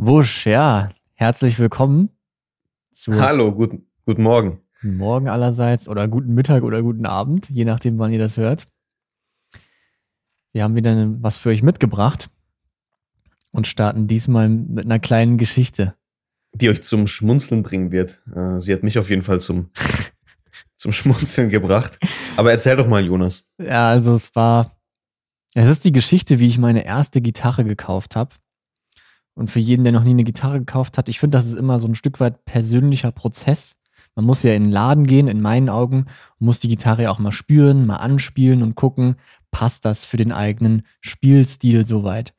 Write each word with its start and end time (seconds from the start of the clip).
Wusch, 0.00 0.46
ja. 0.46 0.90
Herzlich 1.14 1.58
willkommen. 1.58 2.10
Zu 2.92 3.20
Hallo, 3.20 3.50
guten, 3.50 3.88
guten 4.06 4.22
Morgen. 4.22 4.60
Guten 4.80 4.96
Morgen 4.96 5.28
allerseits 5.28 5.88
oder 5.88 6.06
guten 6.06 6.34
Mittag 6.34 6.62
oder 6.62 6.82
guten 6.82 7.04
Abend, 7.04 7.50
je 7.50 7.64
nachdem, 7.64 7.98
wann 7.98 8.12
ihr 8.12 8.20
das 8.20 8.36
hört. 8.36 8.68
Wir 10.52 10.62
haben 10.62 10.76
wieder 10.76 10.94
was 11.20 11.36
für 11.36 11.48
euch 11.48 11.64
mitgebracht 11.64 12.30
und 13.50 13.66
starten 13.66 14.06
diesmal 14.06 14.48
mit 14.48 14.84
einer 14.84 15.00
kleinen 15.00 15.36
Geschichte. 15.36 15.96
Die 16.52 16.68
euch 16.68 16.84
zum 16.84 17.08
Schmunzeln 17.08 17.64
bringen 17.64 17.90
wird. 17.90 18.22
Äh, 18.32 18.60
sie 18.60 18.72
hat 18.72 18.84
mich 18.84 19.00
auf 19.00 19.10
jeden 19.10 19.24
Fall 19.24 19.40
zum, 19.40 19.70
zum 20.76 20.92
Schmunzeln 20.92 21.48
gebracht. 21.48 21.98
Aber 22.36 22.52
erzähl 22.52 22.76
doch 22.76 22.86
mal, 22.86 23.04
Jonas. 23.04 23.44
Ja, 23.60 23.88
also 23.88 24.14
es 24.14 24.32
war, 24.36 24.78
es 25.54 25.66
ist 25.66 25.84
die 25.84 25.92
Geschichte, 25.92 26.38
wie 26.38 26.46
ich 26.46 26.58
meine 26.58 26.84
erste 26.84 27.20
Gitarre 27.20 27.64
gekauft 27.64 28.14
habe. 28.14 28.30
Und 29.38 29.52
für 29.52 29.60
jeden, 29.60 29.84
der 29.84 29.92
noch 29.92 30.02
nie 30.02 30.10
eine 30.10 30.24
Gitarre 30.24 30.58
gekauft 30.58 30.98
hat, 30.98 31.08
ich 31.08 31.20
finde, 31.20 31.38
das 31.38 31.46
ist 31.46 31.54
immer 31.54 31.78
so 31.78 31.86
ein 31.86 31.94
Stück 31.94 32.18
weit 32.18 32.44
persönlicher 32.44 33.12
Prozess. 33.12 33.76
Man 34.16 34.24
muss 34.24 34.42
ja 34.42 34.52
in 34.52 34.64
den 34.64 34.72
Laden 34.72 35.06
gehen, 35.06 35.28
in 35.28 35.40
meinen 35.40 35.68
Augen, 35.68 36.06
muss 36.40 36.58
die 36.58 36.66
Gitarre 36.66 37.04
ja 37.04 37.10
auch 37.12 37.20
mal 37.20 37.30
spüren, 37.30 37.86
mal 37.86 37.98
anspielen 37.98 38.64
und 38.64 38.74
gucken, 38.74 39.14
passt 39.52 39.84
das 39.84 40.02
für 40.02 40.16
den 40.16 40.32
eigenen 40.32 40.82
Spielstil 41.00 41.86
soweit. 41.86 42.34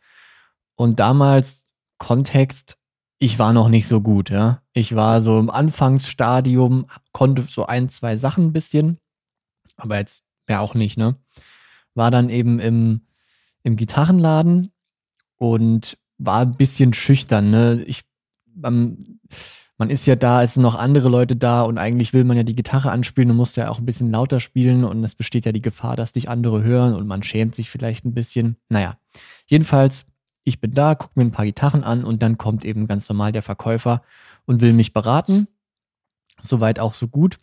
Und 0.76 1.00
damals 1.00 1.68
Kontext, 2.00 2.78
ich 3.18 3.40
war 3.40 3.54
noch 3.54 3.70
nicht 3.70 3.88
so 3.88 4.02
gut, 4.02 4.30
ja. 4.30 4.62
Ich 4.74 4.94
war 4.94 5.22
so 5.22 5.40
im 5.40 5.50
Anfangsstadium, 5.50 6.88
konnte 7.14 7.46
so 7.50 7.66
ein, 7.66 7.88
zwei 7.88 8.18
Sachen 8.18 8.48
ein 8.48 8.54
bisschen, 8.54 9.00
aber 9.78 10.00
jetzt 10.00 10.26
ja 10.50 10.60
auch 10.60 10.74
nicht, 10.74 10.98
ne? 10.98 11.16
War 11.96 12.12
dann 12.12 12.30
eben 12.30 12.60
im, 12.60 13.08
im 13.64 13.78
Gitarrenladen 13.78 14.74
und 15.38 15.98
war 16.20 16.42
ein 16.42 16.56
bisschen 16.56 16.94
schüchtern. 16.94 17.50
Ne? 17.50 17.84
Ich, 17.88 18.04
man, 18.54 19.20
man 19.78 19.90
ist 19.90 20.06
ja 20.06 20.16
da, 20.16 20.44
es 20.44 20.54
sind 20.54 20.64
noch 20.64 20.76
andere 20.76 21.10
Leute 21.10 21.36
da 21.36 21.64
und 21.64 21.78
eigentlich 21.78 22.14
will 22.14 22.26
man 22.26 22.38
ja 22.38 22.44
die 22.44 22.56
Gitarre 22.56 22.92
anspielen 22.92 23.32
und 23.32 23.38
muss 23.38 23.56
ja 23.56 23.70
auch 23.70 23.80
ein 23.80 23.86
bisschen 23.86 24.12
lauter 24.12 24.40
spielen 24.40 24.84
und 24.84 25.04
es 25.04 25.16
besteht 25.16 25.46
ja 25.46 25.52
die 25.52 25.62
Gefahr, 25.62 25.96
dass 25.96 26.14
dich 26.14 26.30
andere 26.30 26.62
hören 26.62 26.94
und 26.94 27.08
man 27.08 27.24
schämt 27.24 27.56
sich 27.56 27.70
vielleicht 27.70 28.06
ein 28.06 28.14
bisschen. 28.14 28.58
Naja, 28.68 28.98
jedenfalls, 29.48 30.06
ich 30.44 30.60
bin 30.60 30.74
da, 30.74 30.96
gucke 30.96 31.14
mir 31.16 31.26
ein 31.26 31.32
paar 31.32 31.46
Gitarren 31.46 31.84
an 31.84 32.04
und 32.04 32.22
dann 32.22 32.38
kommt 32.38 32.66
eben 32.66 32.88
ganz 32.88 33.08
normal 33.08 33.32
der 33.32 33.44
Verkäufer 33.44 34.04
und 34.46 34.62
will 34.62 34.74
mich 34.74 34.94
beraten. 34.94 35.48
Soweit 36.42 36.80
auch 36.80 36.94
so 36.94 37.08
gut. 37.08 37.40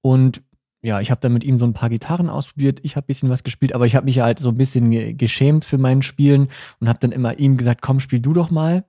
Und 0.00 0.42
ja, 0.86 1.00
ich 1.00 1.10
habe 1.10 1.20
dann 1.20 1.32
mit 1.32 1.42
ihm 1.42 1.58
so 1.58 1.64
ein 1.64 1.72
paar 1.72 1.90
Gitarren 1.90 2.30
ausprobiert, 2.30 2.78
ich 2.84 2.94
habe 2.94 3.06
ein 3.06 3.08
bisschen 3.08 3.28
was 3.28 3.42
gespielt, 3.42 3.74
aber 3.74 3.86
ich 3.86 3.96
habe 3.96 4.04
mich 4.04 4.20
halt 4.20 4.38
so 4.38 4.50
ein 4.50 4.56
bisschen 4.56 5.18
geschämt 5.18 5.64
für 5.64 5.78
meinen 5.78 6.02
Spielen 6.02 6.46
und 6.78 6.88
habe 6.88 7.00
dann 7.00 7.10
immer 7.10 7.40
ihm 7.40 7.56
gesagt, 7.56 7.82
komm, 7.82 7.98
spiel 7.98 8.20
du 8.20 8.32
doch 8.32 8.52
mal. 8.52 8.84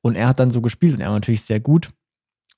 Und 0.00 0.14
er 0.14 0.28
hat 0.28 0.38
dann 0.38 0.52
so 0.52 0.60
gespielt 0.60 0.94
und 0.94 1.00
er 1.00 1.08
war 1.08 1.14
natürlich 1.14 1.42
sehr 1.42 1.58
gut. 1.58 1.90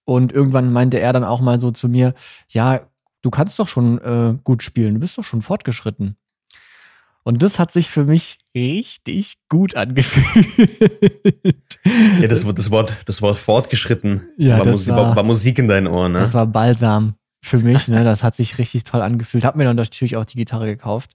Und 0.05 0.31
irgendwann 0.31 0.75
meinte 0.75 1.01
er 1.01 1.15
dann 1.15 1.25
auch 1.25 1.41
mal 1.41 1.59
so 1.59 1.71
zu 1.71 1.89
mir, 1.89 2.13
ja, 2.51 2.83
du 3.23 3.31
kannst 3.31 3.59
doch 3.59 3.67
schon 3.67 3.99
äh, 3.99 4.35
gut 4.45 4.63
spielen, 4.63 4.93
du 4.93 5.01
bist 5.01 5.17
doch 5.17 5.25
schon 5.25 5.41
fortgeschritten. 5.41 6.17
Und 7.23 7.43
das 7.43 7.59
hat 7.59 7.73
sich 7.73 7.89
für 7.89 8.05
mich 8.05 8.41
richtig 8.55 9.39
gut 9.49 9.75
angefühlt. 9.75 11.81
Ja, 12.21 12.29
das, 12.29 12.45
das, 12.45 12.71
Wort, 12.71 12.95
das 13.07 13.23
Wort 13.23 13.39
fortgeschritten 13.39 14.29
ja, 14.37 14.59
war, 14.59 14.67
Musik, 14.67 14.95
war, 14.95 15.17
war 15.17 15.23
Musik 15.23 15.59
in 15.59 15.67
deinen 15.67 15.87
Ohren. 15.87 16.13
Ne? 16.13 16.21
Das 16.21 16.35
war 16.35 16.47
Balsam 16.47 17.15
für 17.47 17.59
mich. 17.59 17.89
Ne? 17.89 18.05
Das 18.05 18.23
hat 18.23 18.35
sich 18.35 18.59
richtig 18.59 18.85
toll 18.85 19.03
angefühlt. 19.03 19.45
Hab 19.45 19.57
mir 19.57 19.65
dann 19.65 19.77
natürlich 19.77 20.17
auch 20.17 20.25
die 20.25 20.37
Gitarre 20.37 20.67
gekauft. 20.67 21.13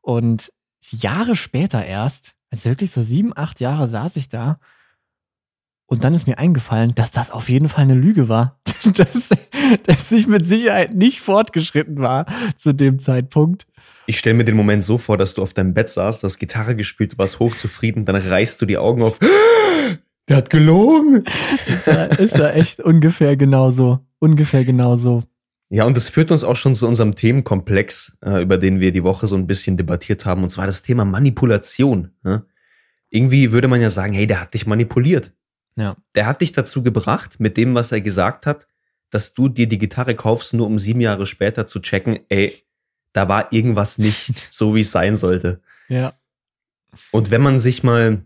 Und 0.00 0.52
Jahre 0.90 1.36
später 1.36 1.84
erst, 1.84 2.34
also 2.50 2.70
wirklich 2.70 2.90
so 2.90 3.02
sieben, 3.02 3.32
acht 3.36 3.60
Jahre 3.60 3.88
saß 3.88 4.16
ich 4.16 4.28
da. 4.28 4.58
Und 5.86 6.02
dann 6.02 6.14
ist 6.14 6.26
mir 6.26 6.38
eingefallen, 6.38 6.94
dass 6.94 7.12
das 7.12 7.30
auf 7.30 7.48
jeden 7.48 7.68
Fall 7.68 7.84
eine 7.84 7.94
Lüge 7.94 8.28
war. 8.28 8.58
dass, 8.94 9.30
dass 9.84 10.12
ich 10.12 10.26
mit 10.26 10.44
Sicherheit 10.44 10.94
nicht 10.94 11.20
fortgeschritten 11.20 11.98
war 11.98 12.26
zu 12.56 12.72
dem 12.72 12.98
Zeitpunkt. 12.98 13.66
Ich 14.06 14.18
stelle 14.18 14.36
mir 14.36 14.44
den 14.44 14.56
Moment 14.56 14.84
so 14.84 14.98
vor, 14.98 15.18
dass 15.18 15.34
du 15.34 15.42
auf 15.42 15.54
deinem 15.54 15.74
Bett 15.74 15.88
saßt, 15.88 16.22
du 16.22 16.26
hast 16.26 16.38
Gitarre 16.38 16.76
gespielt, 16.76 17.14
du 17.14 17.18
warst 17.18 17.40
hochzufrieden, 17.40 18.04
dann 18.04 18.16
reißt 18.16 18.60
du 18.62 18.66
die 18.66 18.78
Augen 18.78 19.02
auf. 19.02 19.18
Der 20.28 20.38
hat 20.38 20.50
gelogen. 20.50 21.24
Es 21.68 21.86
war, 21.86 22.18
es 22.18 22.36
war 22.36 22.54
echt 22.54 22.80
ungefähr 22.80 23.36
genauso. 23.36 24.00
Ungefähr 24.18 24.64
genauso. 24.64 25.22
Ja, 25.76 25.84
und 25.84 25.94
das 25.94 26.08
führt 26.08 26.30
uns 26.30 26.42
auch 26.42 26.56
schon 26.56 26.74
zu 26.74 26.88
unserem 26.88 27.16
Themenkomplex, 27.16 28.16
äh, 28.24 28.40
über 28.40 28.56
den 28.56 28.80
wir 28.80 28.92
die 28.92 29.04
Woche 29.04 29.26
so 29.26 29.36
ein 29.36 29.46
bisschen 29.46 29.76
debattiert 29.76 30.24
haben, 30.24 30.42
und 30.42 30.48
zwar 30.48 30.64
das 30.64 30.80
Thema 30.80 31.04
Manipulation. 31.04 32.12
Ne? 32.22 32.46
Irgendwie 33.10 33.52
würde 33.52 33.68
man 33.68 33.82
ja 33.82 33.90
sagen, 33.90 34.14
hey, 34.14 34.26
der 34.26 34.40
hat 34.40 34.54
dich 34.54 34.66
manipuliert. 34.66 35.32
Ja. 35.76 35.98
Der 36.14 36.24
hat 36.24 36.40
dich 36.40 36.52
dazu 36.52 36.82
gebracht, 36.82 37.40
mit 37.40 37.58
dem, 37.58 37.74
was 37.74 37.92
er 37.92 38.00
gesagt 38.00 38.46
hat, 38.46 38.66
dass 39.10 39.34
du 39.34 39.50
dir 39.50 39.68
die 39.68 39.76
Gitarre 39.76 40.14
kaufst, 40.14 40.54
nur 40.54 40.66
um 40.66 40.78
sieben 40.78 41.02
Jahre 41.02 41.26
später 41.26 41.66
zu 41.66 41.80
checken, 41.80 42.20
ey, 42.30 42.54
da 43.12 43.28
war 43.28 43.52
irgendwas 43.52 43.98
nicht 43.98 44.32
so, 44.50 44.74
wie 44.74 44.80
es 44.80 44.92
sein 44.92 45.14
sollte. 45.14 45.60
Ja. 45.88 46.14
Und 47.10 47.30
wenn 47.30 47.42
man 47.42 47.58
sich 47.58 47.82
mal 47.82 48.22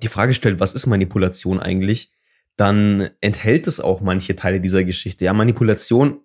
die 0.00 0.06
Frage 0.06 0.34
stellt, 0.34 0.60
was 0.60 0.72
ist 0.72 0.86
Manipulation 0.86 1.58
eigentlich, 1.58 2.12
dann 2.54 3.10
enthält 3.20 3.66
es 3.66 3.80
auch 3.80 4.00
manche 4.00 4.36
Teile 4.36 4.60
dieser 4.60 4.84
Geschichte. 4.84 5.24
Ja, 5.24 5.32
Manipulation 5.32 6.20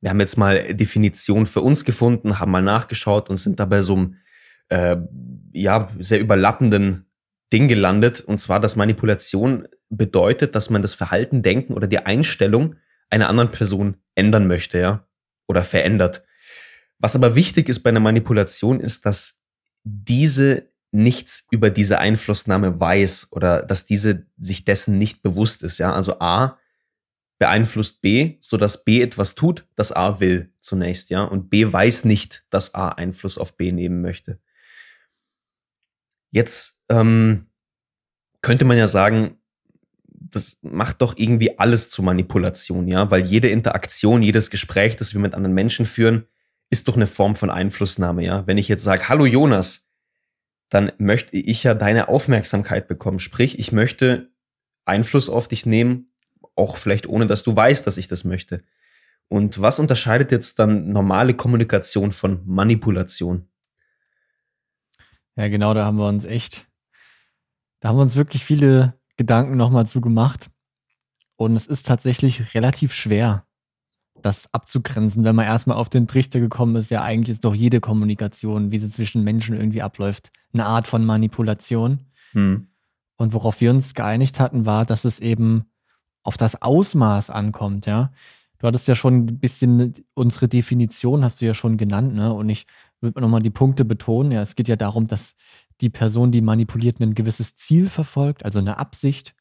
wir 0.00 0.10
haben 0.10 0.20
jetzt 0.20 0.38
mal 0.38 0.74
Definition 0.74 1.46
für 1.46 1.60
uns 1.60 1.84
gefunden, 1.84 2.38
haben 2.38 2.50
mal 2.50 2.62
nachgeschaut 2.62 3.28
und 3.28 3.36
sind 3.36 3.60
dabei 3.60 3.82
so 3.82 3.94
einem 3.96 4.16
äh, 4.68 4.96
ja, 5.52 5.90
sehr 5.98 6.20
überlappenden 6.20 7.06
Ding 7.52 7.68
gelandet. 7.68 8.20
Und 8.20 8.38
zwar, 8.38 8.60
dass 8.60 8.76
Manipulation 8.76 9.68
bedeutet, 9.90 10.54
dass 10.54 10.70
man 10.70 10.82
das 10.82 10.94
Verhalten, 10.94 11.42
Denken 11.42 11.74
oder 11.74 11.86
die 11.86 11.98
Einstellung 11.98 12.76
einer 13.10 13.28
anderen 13.28 13.50
Person 13.50 13.96
ändern 14.14 14.46
möchte, 14.46 14.78
ja, 14.78 15.06
oder 15.46 15.62
verändert. 15.62 16.22
Was 16.98 17.16
aber 17.16 17.34
wichtig 17.34 17.68
ist 17.68 17.80
bei 17.80 17.90
einer 17.90 18.00
Manipulation 18.00 18.80
ist, 18.80 19.04
dass 19.04 19.42
diese 19.82 20.70
nichts 20.92 21.46
über 21.50 21.70
diese 21.70 21.98
Einflussnahme 21.98 22.78
weiß 22.78 23.28
oder 23.30 23.62
dass 23.62 23.86
diese 23.86 24.26
sich 24.38 24.64
dessen 24.64 24.98
nicht 24.98 25.22
bewusst 25.22 25.62
ist, 25.62 25.78
ja. 25.78 25.92
Also 25.92 26.20
A, 26.20 26.58
beeinflusst 27.40 28.02
B, 28.02 28.36
so 28.42 28.58
dass 28.58 28.84
B 28.84 29.00
etwas 29.00 29.34
tut, 29.34 29.66
das 29.74 29.92
A 29.92 30.20
will 30.20 30.52
zunächst, 30.60 31.08
ja. 31.08 31.24
Und 31.24 31.48
B 31.48 31.72
weiß 31.72 32.04
nicht, 32.04 32.44
dass 32.50 32.74
A 32.74 32.90
Einfluss 32.90 33.38
auf 33.38 33.56
B 33.56 33.72
nehmen 33.72 34.02
möchte. 34.02 34.38
Jetzt 36.30 36.78
ähm, 36.90 37.46
könnte 38.42 38.66
man 38.66 38.76
ja 38.76 38.88
sagen, 38.88 39.38
das 40.04 40.58
macht 40.60 41.00
doch 41.00 41.16
irgendwie 41.16 41.58
alles 41.58 41.88
zu 41.88 42.02
Manipulation, 42.02 42.86
ja, 42.86 43.10
weil 43.10 43.24
jede 43.24 43.48
Interaktion, 43.48 44.22
jedes 44.22 44.50
Gespräch, 44.50 44.96
das 44.96 45.14
wir 45.14 45.20
mit 45.20 45.34
anderen 45.34 45.54
Menschen 45.54 45.86
führen, 45.86 46.26
ist 46.68 46.88
doch 46.88 46.94
eine 46.94 47.06
Form 47.06 47.34
von 47.36 47.48
Einflussnahme, 47.48 48.22
ja. 48.22 48.46
Wenn 48.46 48.58
ich 48.58 48.68
jetzt 48.68 48.84
sage, 48.84 49.08
hallo 49.08 49.24
Jonas, 49.24 49.88
dann 50.68 50.92
möchte 50.98 51.38
ich 51.38 51.64
ja 51.64 51.72
deine 51.72 52.08
Aufmerksamkeit 52.08 52.86
bekommen. 52.86 53.18
Sprich, 53.18 53.58
ich 53.58 53.72
möchte 53.72 54.30
Einfluss 54.84 55.30
auf 55.30 55.48
dich 55.48 55.64
nehmen 55.64 56.09
auch 56.60 56.76
vielleicht 56.76 57.08
ohne, 57.08 57.26
dass 57.26 57.42
du 57.42 57.56
weißt, 57.56 57.86
dass 57.86 57.96
ich 57.96 58.06
das 58.06 58.24
möchte. 58.24 58.62
Und 59.28 59.60
was 59.60 59.78
unterscheidet 59.78 60.32
jetzt 60.32 60.58
dann 60.58 60.92
normale 60.92 61.34
Kommunikation 61.34 62.12
von 62.12 62.42
Manipulation? 62.46 63.48
Ja, 65.36 65.48
genau, 65.48 65.72
da 65.72 65.84
haben 65.84 65.96
wir 65.96 66.08
uns 66.08 66.24
echt, 66.24 66.66
da 67.80 67.88
haben 67.88 67.96
wir 67.96 68.02
uns 68.02 68.16
wirklich 68.16 68.44
viele 68.44 69.00
Gedanken 69.16 69.56
nochmal 69.56 69.86
zu 69.86 70.00
gemacht. 70.00 70.50
Und 71.36 71.56
es 71.56 71.66
ist 71.66 71.86
tatsächlich 71.86 72.54
relativ 72.54 72.92
schwer, 72.92 73.46
das 74.20 74.52
abzugrenzen, 74.52 75.24
wenn 75.24 75.36
man 75.36 75.46
erstmal 75.46 75.76
auf 75.76 75.88
den 75.88 76.06
Trichter 76.06 76.40
gekommen 76.40 76.76
ist. 76.76 76.90
Ja, 76.90 77.02
eigentlich 77.02 77.36
ist 77.36 77.44
doch 77.44 77.54
jede 77.54 77.80
Kommunikation, 77.80 78.70
wie 78.70 78.78
sie 78.78 78.90
zwischen 78.90 79.24
Menschen 79.24 79.56
irgendwie 79.56 79.80
abläuft, 79.80 80.30
eine 80.52 80.66
Art 80.66 80.86
von 80.88 81.06
Manipulation. 81.06 82.00
Hm. 82.32 82.68
Und 83.16 83.32
worauf 83.32 83.60
wir 83.60 83.70
uns 83.70 83.94
geeinigt 83.94 84.40
hatten, 84.40 84.66
war, 84.66 84.84
dass 84.84 85.04
es 85.04 85.20
eben 85.20 85.69
auf 86.22 86.36
das 86.36 86.60
Ausmaß 86.60 87.30
ankommt, 87.30 87.86
ja. 87.86 88.12
Du 88.58 88.66
hattest 88.66 88.86
ja 88.88 88.94
schon 88.94 89.24
ein 89.24 89.38
bisschen 89.38 89.94
unsere 90.12 90.46
Definition 90.46 91.24
hast 91.24 91.40
du 91.40 91.46
ja 91.46 91.54
schon 91.54 91.78
genannt, 91.78 92.14
ne? 92.14 92.32
Und 92.32 92.50
ich 92.50 92.66
würde 93.00 93.20
nochmal 93.20 93.40
die 93.40 93.50
Punkte 93.50 93.86
betonen. 93.86 94.32
Ja, 94.32 94.42
es 94.42 94.54
geht 94.54 94.68
ja 94.68 94.76
darum, 94.76 95.06
dass 95.06 95.34
die 95.80 95.88
Person, 95.88 96.30
die 96.30 96.42
manipuliert, 96.42 97.00
ein 97.00 97.14
gewisses 97.14 97.56
Ziel 97.56 97.88
verfolgt, 97.88 98.44
also 98.44 98.58
eine 98.58 98.78
Absicht, 98.78 99.34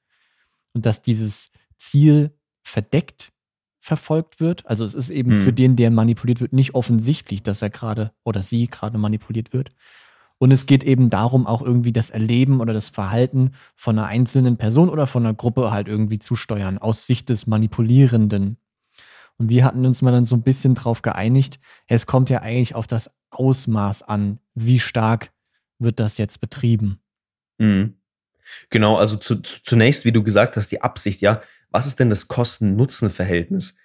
und 0.73 0.85
dass 0.85 1.01
dieses 1.01 1.51
Ziel 1.77 2.33
verdeckt 2.63 3.33
verfolgt 3.79 4.39
wird. 4.39 4.65
Also 4.67 4.85
es 4.85 4.93
ist 4.93 5.09
eben 5.09 5.31
hm. 5.31 5.43
für 5.43 5.53
den, 5.53 5.75
der 5.75 5.89
manipuliert 5.91 6.41
wird, 6.41 6.53
nicht 6.53 6.75
offensichtlich, 6.75 7.43
dass 7.43 7.61
er 7.61 7.69
gerade 7.69 8.11
oder 8.23 8.43
sie 8.43 8.67
gerade 8.67 8.97
manipuliert 8.97 9.51
wird. 9.53 9.71
Und 10.39 10.51
es 10.51 10.65
geht 10.65 10.83
eben 10.85 11.09
darum, 11.09 11.45
auch 11.45 11.61
irgendwie 11.61 11.91
das 11.91 12.09
Erleben 12.09 12.61
oder 12.61 12.73
das 12.73 12.87
Verhalten 12.89 13.51
von 13.75 13.99
einer 13.99 14.07
einzelnen 14.07 14.57
Person 14.57 14.89
oder 14.89 15.05
von 15.05 15.25
einer 15.25 15.35
Gruppe 15.35 15.69
halt 15.71 15.87
irgendwie 15.87 16.17
zu 16.17 16.35
steuern, 16.35 16.77
aus 16.77 17.05
Sicht 17.05 17.29
des 17.29 17.45
Manipulierenden. 17.45 18.57
Und 19.37 19.49
wir 19.49 19.65
hatten 19.65 19.85
uns 19.85 20.01
mal 20.01 20.11
dann 20.11 20.25
so 20.25 20.35
ein 20.35 20.41
bisschen 20.41 20.75
drauf 20.75 21.01
geeinigt, 21.01 21.59
es 21.87 22.05
kommt 22.05 22.29
ja 22.29 22.41
eigentlich 22.41 22.73
auf 22.73 22.87
das 22.87 23.11
Ausmaß 23.31 24.03
an, 24.03 24.39
wie 24.55 24.79
stark 24.79 25.31
wird 25.77 25.99
das 25.99 26.17
jetzt 26.17 26.41
betrieben. 26.41 26.99
Mhm. 27.57 27.95
Genau, 28.69 28.95
also 28.95 29.17
zu, 29.17 29.41
zunächst, 29.41 30.05
wie 30.05 30.11
du 30.11 30.23
gesagt 30.23 30.55
hast, 30.55 30.71
die 30.71 30.81
Absicht, 30.81 31.21
ja, 31.21 31.41
was 31.69 31.85
ist 31.85 31.99
denn 31.99 32.09
das 32.09 32.27
Kosten-Nutzen-Verhältnis? 32.27 33.75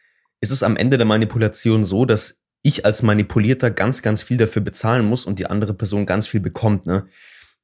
Ist 0.41 0.51
es 0.51 0.63
am 0.63 0.77
Ende 0.77 0.97
der 0.97 1.07
Manipulation 1.07 1.85
so, 1.85 2.05
dass 2.05 2.41
ich 2.65 2.87
als 2.87 3.03
Manipulierter 3.03 3.71
ganz, 3.71 4.01
ganz 4.01 4.23
viel 4.23 4.39
dafür 4.39 4.63
bezahlen 4.63 5.05
muss 5.05 5.27
und 5.27 5.39
die 5.39 5.47
andere 5.47 5.75
Person 5.75 6.07
ganz 6.07 6.27
viel 6.27 6.41
bekommt, 6.41 6.87
ne? 6.87 7.07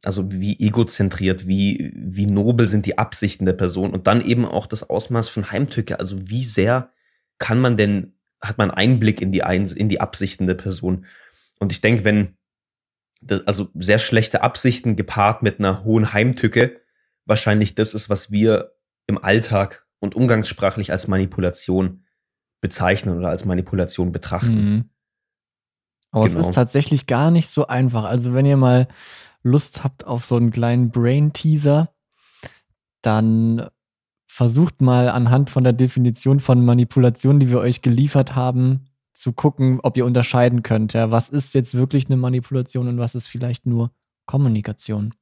Also 0.02 0.30
wie 0.30 0.58
egozentriert, 0.60 1.46
wie, 1.46 1.92
wie 1.94 2.26
nobel 2.26 2.66
sind 2.68 2.86
die 2.86 2.96
Absichten 2.96 3.44
der 3.44 3.52
Person 3.54 3.92
und 3.92 4.06
dann 4.06 4.22
eben 4.22 4.46
auch 4.46 4.66
das 4.66 4.88
Ausmaß 4.88 5.28
von 5.28 5.50
Heimtücke. 5.50 5.98
Also 5.98 6.28
wie 6.28 6.44
sehr 6.44 6.90
kann 7.38 7.60
man 7.60 7.76
denn, 7.76 8.14
hat 8.40 8.56
man 8.56 8.70
Einblick 8.70 9.20
in 9.20 9.32
die, 9.32 9.40
in 9.40 9.88
die 9.90 10.00
Absichten 10.00 10.46
der 10.46 10.54
Person? 10.54 11.04
Und 11.58 11.72
ich 11.72 11.82
denke, 11.82 12.04
wenn, 12.06 12.38
also 13.44 13.68
sehr 13.74 13.98
schlechte 13.98 14.42
Absichten 14.42 14.96
gepaart 14.96 15.42
mit 15.42 15.58
einer 15.58 15.84
hohen 15.84 16.14
Heimtücke 16.14 16.80
wahrscheinlich 17.26 17.74
das 17.74 17.92
ist, 17.92 18.08
was 18.08 18.30
wir 18.30 18.72
im 19.06 19.22
Alltag 19.22 19.86
und 19.98 20.14
umgangssprachlich 20.14 20.92
als 20.92 21.08
Manipulation 21.08 22.04
bezeichnen 22.60 23.18
oder 23.18 23.28
als 23.28 23.44
Manipulation 23.44 24.12
betrachten. 24.12 24.54
Mhm. 24.54 24.84
Aber 26.12 26.26
genau. 26.26 26.40
es 26.40 26.46
ist 26.48 26.54
tatsächlich 26.54 27.06
gar 27.06 27.30
nicht 27.30 27.48
so 27.48 27.66
einfach. 27.66 28.04
Also 28.04 28.34
wenn 28.34 28.46
ihr 28.46 28.56
mal 28.56 28.88
Lust 29.42 29.84
habt 29.84 30.06
auf 30.06 30.24
so 30.24 30.36
einen 30.36 30.50
kleinen 30.50 30.90
Brain-Teaser, 30.90 31.92
dann 33.02 33.68
versucht 34.26 34.80
mal 34.80 35.08
anhand 35.08 35.50
von 35.50 35.64
der 35.64 35.72
Definition 35.72 36.40
von 36.40 36.64
Manipulation, 36.64 37.40
die 37.40 37.48
wir 37.48 37.58
euch 37.58 37.82
geliefert 37.82 38.34
haben, 38.34 38.86
zu 39.12 39.32
gucken, 39.32 39.80
ob 39.82 39.96
ihr 39.96 40.06
unterscheiden 40.06 40.62
könnt. 40.62 40.92
Ja, 40.92 41.10
was 41.10 41.28
ist 41.28 41.54
jetzt 41.54 41.74
wirklich 41.74 42.06
eine 42.06 42.16
Manipulation 42.16 42.88
und 42.88 42.98
was 42.98 43.14
ist 43.14 43.26
vielleicht 43.26 43.66
nur 43.66 43.90
Kommunikation? 44.26 45.14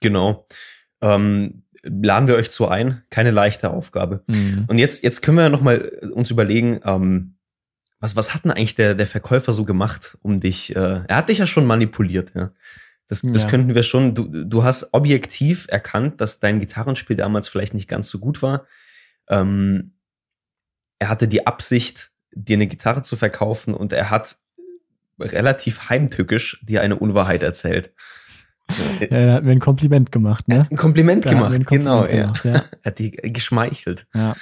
Genau. 0.00 0.46
Ähm, 1.00 1.64
laden 1.82 2.28
wir 2.28 2.36
euch 2.36 2.50
zu 2.50 2.68
ein. 2.68 3.02
Keine 3.10 3.30
leichte 3.30 3.70
Aufgabe. 3.70 4.22
Mhm. 4.26 4.64
Und 4.68 4.78
jetzt, 4.78 5.02
jetzt 5.02 5.22
können 5.22 5.36
wir 5.36 5.48
noch 5.48 5.60
mal 5.60 5.78
uns 6.12 6.30
überlegen, 6.30 6.80
ähm, 6.84 7.34
was, 8.00 8.16
was 8.16 8.34
hat 8.34 8.44
denn 8.44 8.52
eigentlich 8.52 8.74
der, 8.74 8.94
der 8.94 9.06
Verkäufer 9.06 9.52
so 9.52 9.64
gemacht, 9.64 10.16
um 10.22 10.40
dich, 10.40 10.74
äh, 10.76 11.02
er 11.06 11.16
hat 11.16 11.28
dich 11.28 11.38
ja 11.38 11.46
schon 11.46 11.66
manipuliert, 11.66 12.32
ja. 12.34 12.52
Das, 13.08 13.22
das 13.22 13.42
ja. 13.42 13.48
könnten 13.48 13.74
wir 13.74 13.84
schon, 13.84 14.14
du, 14.14 14.44
du 14.44 14.64
hast 14.64 14.92
objektiv 14.92 15.66
erkannt, 15.70 16.20
dass 16.20 16.40
dein 16.40 16.60
Gitarrenspiel 16.60 17.16
damals 17.16 17.48
vielleicht 17.48 17.72
nicht 17.72 17.88
ganz 17.88 18.10
so 18.10 18.18
gut 18.18 18.42
war. 18.42 18.66
Ähm, 19.30 19.94
er 20.98 21.08
hatte 21.08 21.26
die 21.26 21.46
Absicht, 21.46 22.10
dir 22.32 22.58
eine 22.58 22.66
Gitarre 22.66 23.00
zu 23.00 23.16
verkaufen 23.16 23.72
und 23.72 23.94
er 23.94 24.10
hat 24.10 24.36
relativ 25.18 25.88
heimtückisch 25.88 26.62
dir 26.62 26.82
eine 26.82 26.96
Unwahrheit 26.96 27.42
erzählt. 27.42 27.92
Ja, 29.00 29.06
er 29.06 29.34
hat 29.34 29.44
mir 29.44 29.52
ein 29.52 29.60
Kompliment 29.60 30.12
gemacht, 30.12 30.48
ne? 30.48 30.66
ein 30.70 30.76
Kompliment 30.76 31.24
da 31.24 31.30
gemacht, 31.30 31.52
ein 31.52 31.64
Kompliment 31.64 32.08
genau, 32.08 32.24
gemacht, 32.24 32.44
ja. 32.44 32.52
ja. 32.52 32.64
er 32.82 32.90
hat 32.90 32.98
die 32.98 33.10
geschmeichelt. 33.10 34.06
Ja. 34.14 34.36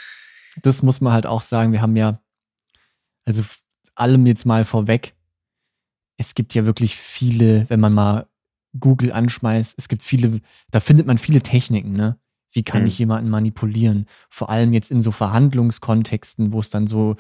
Das 0.62 0.82
muss 0.82 1.00
man 1.00 1.12
halt 1.12 1.26
auch 1.26 1.43
sagen. 1.43 1.73
Wir 1.73 1.82
haben 1.82 1.96
ja, 1.96 2.20
also 3.25 3.44
allem 3.94 4.26
jetzt 4.26 4.46
mal 4.46 4.64
vorweg, 4.64 5.14
es 6.17 6.34
gibt 6.34 6.55
ja 6.55 6.64
wirklich 6.64 6.96
viele, 6.96 7.69
wenn 7.69 7.81
man 7.81 7.93
mal 7.93 8.26
Google 8.78 9.12
anschmeißt, 9.12 9.75
es 9.76 9.88
gibt 9.88 10.02
viele, 10.02 10.40
da 10.70 10.81
findet 10.81 11.06
man 11.06 11.19
viele 11.19 11.40
Techniken, 11.40 11.93
ne? 11.93 12.19
Wie 12.52 12.62
kann 12.62 12.82
hm. 12.82 12.87
ich 12.87 12.99
jemanden 12.99 13.28
manipulieren? 13.28 14.06
Vor 14.31 14.49
allem 14.49 14.73
jetzt 14.73 14.90
in 14.90 15.02
so 15.02 15.12
Verhandlungskontexten, 15.12 16.52
wo 16.52 16.61
es 16.61 16.70
dann 16.70 16.87
so 16.87 17.17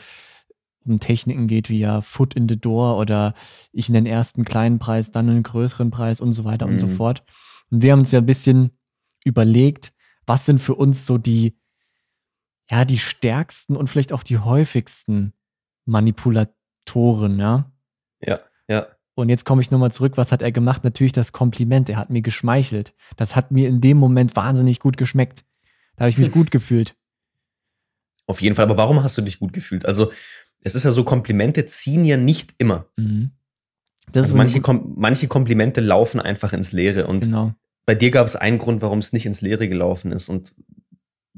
um 0.86 1.00
Techniken 1.00 1.46
geht, 1.48 1.68
wie 1.68 1.78
ja 1.78 2.00
Foot 2.00 2.34
in 2.34 2.48
the 2.48 2.58
Door 2.58 2.98
oder 2.98 3.34
ich 3.72 3.88
nenne 3.88 4.08
erst 4.08 4.36
einen 4.36 4.44
kleinen 4.44 4.78
Preis, 4.78 5.10
dann 5.10 5.28
einen 5.28 5.42
größeren 5.42 5.90
Preis 5.90 6.20
und 6.20 6.32
so 6.32 6.44
weiter 6.44 6.66
mhm. 6.66 6.72
und 6.72 6.78
so 6.78 6.86
mhm. 6.86 6.96
fort. 6.96 7.24
Und 7.70 7.82
wir 7.82 7.92
haben 7.92 8.00
uns 8.00 8.12
ja 8.12 8.20
ein 8.20 8.26
bisschen 8.26 8.70
überlegt, 9.24 9.92
was 10.26 10.46
sind 10.46 10.60
für 10.60 10.74
uns 10.74 11.06
so 11.06 11.18
die, 11.18 11.56
ja, 12.70 12.84
die 12.84 12.98
stärksten 12.98 13.76
und 13.76 13.88
vielleicht 13.88 14.12
auch 14.12 14.22
die 14.22 14.38
häufigsten 14.38 15.32
Manipulatoren, 15.84 17.38
ja? 17.38 17.70
Ja, 18.20 18.40
ja. 18.68 18.86
Und 19.14 19.30
jetzt 19.30 19.46
komme 19.46 19.62
ich 19.62 19.70
nochmal 19.70 19.92
zurück, 19.92 20.16
was 20.16 20.30
hat 20.30 20.42
er 20.42 20.52
gemacht? 20.52 20.84
Natürlich 20.84 21.12
das 21.12 21.32
Kompliment, 21.32 21.88
er 21.88 21.96
hat 21.96 22.10
mir 22.10 22.20
geschmeichelt. 22.20 22.92
Das 23.16 23.34
hat 23.34 23.50
mir 23.50 23.66
in 23.66 23.80
dem 23.80 23.96
Moment 23.96 24.36
wahnsinnig 24.36 24.78
gut 24.78 24.98
geschmeckt. 24.98 25.44
Da 25.96 26.02
habe 26.02 26.10
ich 26.10 26.18
mich 26.18 26.30
gut 26.32 26.50
gefühlt. 26.50 26.94
Auf 28.26 28.42
jeden 28.42 28.56
Fall, 28.56 28.64
aber 28.64 28.76
warum 28.76 29.02
hast 29.02 29.16
du 29.16 29.22
dich 29.22 29.38
gut 29.38 29.52
gefühlt? 29.52 29.86
Also, 29.86 30.12
es 30.62 30.74
ist 30.74 30.84
ja 30.84 30.92
so, 30.92 31.04
Komplimente 31.04 31.66
ziehen 31.66 32.04
ja 32.04 32.16
nicht 32.16 32.54
immer. 32.58 32.86
Mhm. 32.96 33.30
also 34.14 34.36
manche, 34.36 34.60
Kom 34.60 34.94
manche 34.96 35.28
Komplimente 35.28 35.80
laufen 35.80 36.20
einfach 36.20 36.52
ins 36.52 36.72
Leere. 36.72 37.06
Und 37.06 37.20
genau. 37.20 37.54
bei 37.84 37.94
dir 37.94 38.10
gab 38.10 38.26
es 38.26 38.36
einen 38.36 38.58
Grund, 38.58 38.82
warum 38.82 38.98
es 38.98 39.12
nicht 39.12 39.26
ins 39.26 39.40
Leere 39.40 39.68
gelaufen 39.68 40.12
ist. 40.12 40.28
Und 40.28 40.54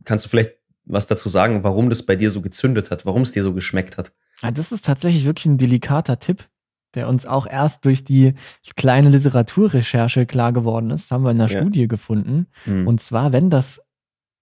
kannst 0.05 0.25
du 0.25 0.29
vielleicht 0.29 0.53
was 0.89 1.07
dazu 1.07 1.29
sagen, 1.29 1.63
warum 1.65 1.91
das 1.91 2.03
bei 2.05 2.17
dir 2.17 2.31
so 2.31 2.41
gezündet 2.41 2.91
hat, 2.91 3.05
warum 3.05 3.23
es 3.23 3.33
dir 3.33 3.43
so 3.43 3.53
geschmeckt 3.53 3.99
hat? 3.99 4.13
Ja, 4.43 4.51
das 4.51 4.73
ist 4.73 4.87
tatsächlich 4.87 5.25
wirklich 5.25 5.47
ein 5.47 5.59
delikater 5.59 6.19
Tipp, 6.19 6.49
der 6.95 7.09
uns 7.09 7.27
auch 7.27 7.47
erst 7.47 7.85
durch 7.85 8.05
die 8.05 8.35
kleine 8.77 9.11
Literaturrecherche 9.11 10.25
klar 10.25 10.53
geworden 10.53 10.91
ist. 10.91 11.05
Das 11.05 11.11
haben 11.11 11.25
wir 11.25 11.31
in 11.31 11.41
einer 11.41 11.53
ja. 11.53 11.61
Studie 11.61 11.89
gefunden. 11.89 12.47
Mhm. 12.65 12.87
Und 12.87 13.01
zwar, 13.01 13.33
wenn 13.33 13.51
das 13.51 13.83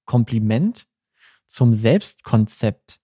Kompliment 0.05 0.87
zum 1.47 1.75
Selbstkonzept 1.75 3.01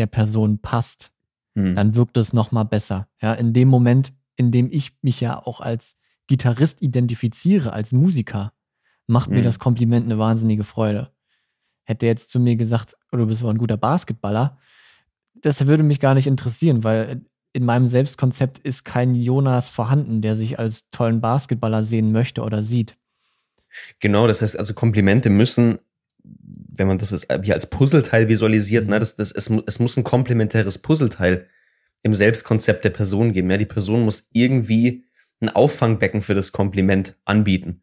der 0.00 0.06
Person 0.06 0.58
passt, 0.58 1.12
hm. 1.54 1.76
dann 1.76 1.94
wirkt 1.94 2.16
es 2.16 2.32
nochmal 2.32 2.64
besser. 2.64 3.06
Ja, 3.20 3.34
in 3.34 3.52
dem 3.52 3.68
Moment, 3.68 4.12
in 4.36 4.50
dem 4.50 4.68
ich 4.72 4.96
mich 5.02 5.20
ja 5.20 5.38
auch 5.38 5.60
als 5.60 5.96
Gitarrist 6.26 6.80
identifiziere, 6.80 7.72
als 7.72 7.92
Musiker, 7.92 8.52
macht 9.06 9.28
hm. 9.28 9.36
mir 9.36 9.42
das 9.42 9.58
Kompliment 9.58 10.06
eine 10.06 10.18
wahnsinnige 10.18 10.64
Freude. 10.64 11.10
Hätte 11.84 12.06
er 12.06 12.12
jetzt 12.12 12.30
zu 12.30 12.40
mir 12.40 12.56
gesagt, 12.56 12.96
oh, 13.12 13.16
du 13.16 13.26
bist 13.26 13.42
aber 13.42 13.52
ein 13.52 13.58
guter 13.58 13.76
Basketballer, 13.76 14.58
das 15.34 15.66
würde 15.66 15.82
mich 15.82 16.00
gar 16.00 16.14
nicht 16.14 16.26
interessieren, 16.26 16.84
weil 16.84 17.22
in 17.52 17.64
meinem 17.64 17.86
Selbstkonzept 17.86 18.58
ist 18.58 18.84
kein 18.84 19.14
Jonas 19.14 19.68
vorhanden, 19.68 20.22
der 20.22 20.36
sich 20.36 20.58
als 20.58 20.88
tollen 20.90 21.20
Basketballer 21.20 21.82
sehen 21.82 22.12
möchte 22.12 22.42
oder 22.42 22.62
sieht. 22.62 22.96
Genau, 23.98 24.26
das 24.26 24.42
heißt 24.42 24.58
also 24.58 24.74
Komplimente 24.74 25.30
müssen 25.30 25.78
wenn 26.22 26.86
man 26.86 26.98
das 26.98 27.26
wie 27.40 27.52
als 27.52 27.66
Puzzleteil 27.66 28.28
visualisiert, 28.28 28.84
ne, 28.84 28.88
mhm. 28.88 28.92
ne, 28.94 28.98
das, 29.00 29.16
das, 29.16 29.32
es, 29.32 29.50
es 29.66 29.78
muss 29.78 29.96
ein 29.96 30.04
komplementäres 30.04 30.78
Puzzleteil 30.78 31.46
im 32.02 32.14
Selbstkonzept 32.14 32.84
der 32.84 32.90
Person 32.90 33.32
geben. 33.32 33.50
Ja, 33.50 33.58
die 33.58 33.66
Person 33.66 34.02
muss 34.02 34.28
irgendwie 34.32 35.04
ein 35.40 35.50
Auffangbecken 35.50 36.22
für 36.22 36.34
das 36.34 36.52
Kompliment 36.52 37.16
anbieten. 37.24 37.82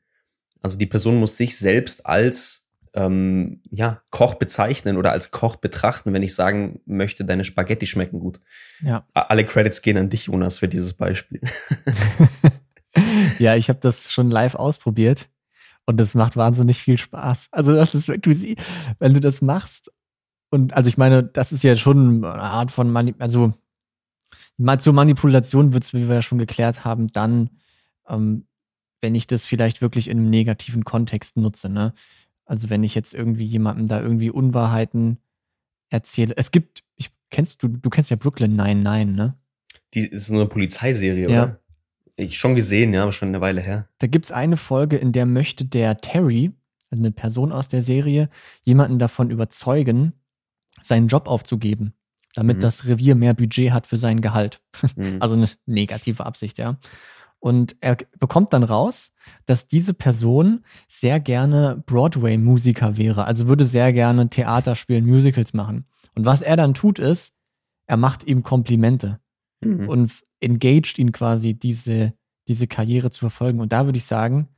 Also 0.61 0.77
die 0.77 0.85
Person 0.85 1.17
muss 1.17 1.37
sich 1.37 1.57
selbst 1.57 2.05
als 2.05 2.67
ähm, 2.93 3.61
ja, 3.69 4.01
Koch 4.09 4.35
bezeichnen 4.35 4.97
oder 4.97 5.11
als 5.11 5.31
Koch 5.31 5.57
betrachten, 5.57 6.13
wenn 6.13 6.23
ich 6.23 6.33
sagen 6.33 6.81
möchte, 6.85 7.25
deine 7.25 7.43
Spaghetti 7.43 7.85
schmecken 7.85 8.19
gut. 8.19 8.39
Ja. 8.81 9.05
Alle 9.13 9.45
Credits 9.45 9.81
gehen 9.81 9.97
an 9.97 10.09
dich, 10.09 10.25
Jonas, 10.25 10.57
für 10.57 10.67
dieses 10.67 10.93
Beispiel. 10.95 11.41
ja, 13.39 13.55
ich 13.55 13.69
habe 13.69 13.79
das 13.79 14.11
schon 14.11 14.31
live 14.31 14.55
ausprobiert. 14.55 15.29
Und 15.87 15.97
das 15.97 16.13
macht 16.13 16.35
wahnsinnig 16.35 16.79
viel 16.79 16.97
Spaß. 16.97 17.47
Also 17.51 17.73
das 17.73 17.95
ist 17.95 18.09
wirklich, 18.09 18.57
wenn 18.99 19.13
du 19.13 19.21
das 19.21 19.41
machst. 19.41 19.91
Und 20.49 20.73
also 20.73 20.89
ich 20.89 20.97
meine, 20.97 21.23
das 21.23 21.51
ist 21.51 21.63
ja 21.63 21.75
schon 21.75 22.23
eine 22.23 22.43
Art 22.43 22.71
von 22.71 22.91
Mani 22.91 23.15
also 23.19 23.53
zur 24.79 24.93
Manipulation 24.93 25.73
wird 25.73 25.83
es, 25.83 25.93
wie 25.93 26.07
wir 26.07 26.15
ja 26.15 26.21
schon 26.21 26.39
geklärt 26.39 26.83
haben, 26.83 27.07
dann, 27.07 27.49
ähm, 28.07 28.47
wenn 29.01 29.15
ich 29.15 29.27
das 29.27 29.45
vielleicht 29.45 29.81
wirklich 29.81 30.09
in 30.09 30.17
einem 30.17 30.29
negativen 30.29 30.83
Kontext 30.83 31.37
nutze. 31.37 31.69
Ne? 31.69 31.93
Also 32.45 32.69
wenn 32.69 32.83
ich 32.83 32.93
jetzt 32.93 33.13
irgendwie 33.13 33.45
jemandem 33.45 33.87
da 33.87 34.01
irgendwie 34.01 34.29
Unwahrheiten 34.29 35.19
erzähle. 35.89 36.35
Es 36.35 36.51
gibt, 36.51 36.83
ich 36.95 37.11
kennst 37.29 37.63
du, 37.63 37.69
du 37.69 37.89
kennst 37.89 38.09
ja 38.09 38.17
Brooklyn 38.17 38.55
99, 38.55 39.15
ne? 39.15 39.37
Die 39.93 40.01
ist 40.01 40.25
so 40.25 40.33
eine 40.33 40.47
Polizeiserie, 40.47 41.29
ja. 41.29 41.43
oder? 41.43 41.59
Ich 42.19 42.37
schon 42.37 42.55
gesehen, 42.55 42.93
ja, 42.93 43.03
aber 43.03 43.11
schon 43.11 43.29
eine 43.29 43.41
Weile 43.41 43.61
her. 43.61 43.87
Da 43.99 44.07
gibt 44.07 44.25
es 44.25 44.31
eine 44.31 44.57
Folge, 44.57 44.97
in 44.97 45.11
der 45.11 45.27
möchte 45.27 45.65
der 45.65 45.99
Terry, 45.99 46.51
also 46.89 47.01
eine 47.01 47.11
Person 47.11 47.51
aus 47.51 47.69
der 47.69 47.83
Serie, 47.83 48.29
jemanden 48.63 48.97
davon 48.97 49.29
überzeugen, 49.29 50.13
seinen 50.81 51.09
Job 51.09 51.27
aufzugeben, 51.27 51.93
damit 52.33 52.57
mhm. 52.57 52.61
das 52.61 52.85
Revier 52.85 53.13
mehr 53.13 53.35
Budget 53.35 53.71
hat 53.71 53.85
für 53.85 53.99
sein 53.99 54.21
Gehalt. 54.21 54.59
Mhm. 54.95 55.17
Also 55.21 55.35
eine 55.35 55.49
negative 55.67 56.25
Absicht, 56.25 56.57
ja. 56.57 56.77
Und 57.39 57.75
er 57.81 57.97
bekommt 58.19 58.51
dann 58.51 58.63
raus, 58.63 59.11
dass 59.45 59.67
diese 59.67 59.93
Person 59.93 60.65
sehr 60.87 61.19
gerne 61.19 61.83
Broadway-Musiker 61.85 62.97
wäre, 62.97 63.25
also 63.25 63.47
würde 63.47 63.65
sehr 63.65 63.93
gerne 63.93 64.29
Theater 64.29 64.75
spielen, 64.75 65.05
Musicals 65.05 65.53
machen. 65.53 65.85
Und 66.15 66.25
was 66.25 66.41
er 66.41 66.57
dann 66.57 66.73
tut, 66.73 66.97
ist, 66.97 67.31
er 67.85 67.97
macht 67.97 68.27
ihm 68.27 68.41
Komplimente 68.41 69.19
mhm. 69.61 69.87
und 69.87 70.11
engaged 70.39 70.99
ihn 70.99 71.11
quasi, 71.11 71.53
diese, 71.53 72.13
diese 72.47 72.67
Karriere 72.67 73.11
zu 73.11 73.19
verfolgen. 73.19 73.59
Und 73.59 73.71
da 73.71 73.85
würde 73.85 73.97
ich 73.97 74.05
sagen, 74.05 74.49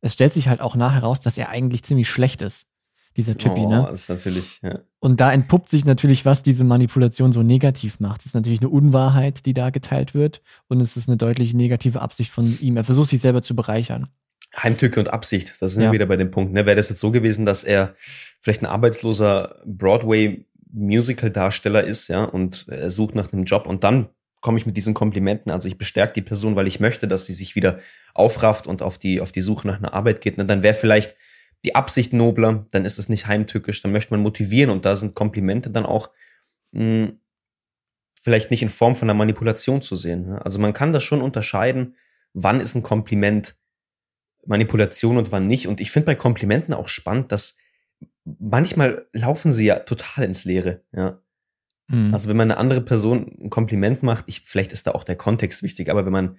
es 0.00 0.12
stellt 0.12 0.34
sich 0.34 0.48
halt 0.48 0.60
auch 0.60 0.76
nachher 0.76 1.02
raus, 1.02 1.20
dass 1.20 1.38
er 1.38 1.48
eigentlich 1.48 1.84
ziemlich 1.84 2.08
schlecht 2.08 2.42
ist, 2.42 2.66
dieser 3.16 3.36
Typi, 3.36 3.60
oh, 3.60 3.68
ne? 3.68 3.90
Ist 3.92 4.08
natürlich, 4.08 4.60
ja. 4.62 4.74
Und 4.98 5.20
da 5.20 5.32
entpuppt 5.32 5.68
sich 5.68 5.84
natürlich, 5.84 6.24
was 6.24 6.42
diese 6.42 6.64
Manipulation 6.64 7.32
so 7.32 7.42
negativ 7.42 8.00
macht. 8.00 8.20
Es 8.20 8.26
ist 8.26 8.34
natürlich 8.34 8.60
eine 8.60 8.70
Unwahrheit, 8.70 9.46
die 9.46 9.54
da 9.54 9.70
geteilt 9.70 10.14
wird. 10.14 10.42
Und 10.68 10.80
es 10.80 10.96
ist 10.96 11.08
eine 11.08 11.16
deutlich 11.16 11.54
negative 11.54 12.00
Absicht 12.00 12.30
von 12.30 12.58
ihm. 12.60 12.76
Er 12.76 12.84
versucht 12.84 13.10
sich 13.10 13.20
selber 13.20 13.42
zu 13.42 13.54
bereichern. 13.54 14.08
Heimtücke 14.56 15.00
und 15.00 15.12
Absicht, 15.12 15.54
das 15.60 15.72
sind 15.72 15.82
ja. 15.82 15.88
wir 15.88 15.94
wieder 15.94 16.06
bei 16.06 16.16
dem 16.16 16.30
Punkt. 16.30 16.52
Ne? 16.52 16.64
Wäre 16.66 16.76
das 16.76 16.88
jetzt 16.88 17.00
so 17.00 17.10
gewesen, 17.10 17.44
dass 17.46 17.64
er 17.64 17.96
vielleicht 18.40 18.62
ein 18.62 18.66
arbeitsloser 18.66 19.56
Broadway-Musical-Darsteller 19.64 21.82
ist, 21.84 22.08
ja, 22.08 22.24
und 22.24 22.66
er 22.68 22.90
sucht 22.90 23.14
nach 23.14 23.32
einem 23.32 23.44
Job 23.44 23.66
und 23.66 23.82
dann 23.82 24.10
komme 24.42 24.58
ich 24.58 24.66
mit 24.66 24.76
diesen 24.76 24.92
Komplimenten, 24.92 25.50
also 25.50 25.68
ich 25.68 25.78
bestärke 25.78 26.12
die 26.12 26.22
Person, 26.22 26.54
weil 26.56 26.66
ich 26.66 26.80
möchte, 26.80 27.08
dass 27.08 27.24
sie 27.24 27.32
sich 27.32 27.56
wieder 27.56 27.78
aufrafft 28.12 28.66
und 28.66 28.82
auf 28.82 28.98
die, 28.98 29.22
auf 29.22 29.32
die 29.32 29.40
Suche 29.40 29.66
nach 29.66 29.78
einer 29.78 29.94
Arbeit 29.94 30.20
geht. 30.20 30.36
Und 30.36 30.48
dann 30.48 30.62
wäre 30.62 30.74
vielleicht 30.74 31.16
die 31.64 31.74
Absicht 31.74 32.12
nobler, 32.12 32.66
dann 32.72 32.84
ist 32.84 32.98
es 32.98 33.08
nicht 33.08 33.26
heimtückisch, 33.26 33.80
dann 33.80 33.92
möchte 33.92 34.12
man 34.12 34.20
motivieren 34.20 34.68
und 34.68 34.84
da 34.84 34.96
sind 34.96 35.14
Komplimente 35.14 35.70
dann 35.70 35.86
auch 35.86 36.10
mh, 36.72 36.82
hm, 36.82 37.18
vielleicht 38.20 38.50
nicht 38.50 38.62
in 38.62 38.68
Form 38.68 38.94
von 38.94 39.08
einer 39.08 39.18
Manipulation 39.18 39.80
zu 39.80 39.96
sehen. 39.96 40.26
Ne? 40.26 40.44
Also 40.44 40.58
man 40.58 40.72
kann 40.72 40.92
das 40.92 41.02
schon 41.02 41.22
unterscheiden, 41.22 41.96
wann 42.34 42.60
ist 42.60 42.74
ein 42.74 42.82
Kompliment 42.82 43.56
Manipulation 44.44 45.18
und 45.18 45.32
wann 45.32 45.46
nicht. 45.46 45.68
Und 45.68 45.80
ich 45.80 45.90
finde 45.90 46.06
bei 46.06 46.14
Komplimenten 46.14 46.74
auch 46.74 46.88
spannend, 46.88 47.32
dass 47.32 47.56
manchmal 48.24 49.06
laufen 49.12 49.52
sie 49.52 49.66
ja 49.66 49.80
total 49.80 50.24
ins 50.24 50.44
Leere, 50.44 50.82
ja. 50.92 51.20
Mhm. 51.92 52.12
Also 52.12 52.28
wenn 52.28 52.36
man 52.36 52.50
eine 52.50 52.58
andere 52.58 52.80
Person 52.80 53.36
ein 53.40 53.50
Kompliment 53.50 54.02
macht, 54.02 54.24
ich, 54.26 54.40
vielleicht 54.40 54.72
ist 54.72 54.86
da 54.86 54.92
auch 54.92 55.04
der 55.04 55.16
Kontext 55.16 55.62
wichtig, 55.62 55.90
aber 55.90 56.04
wenn 56.04 56.12
man 56.12 56.38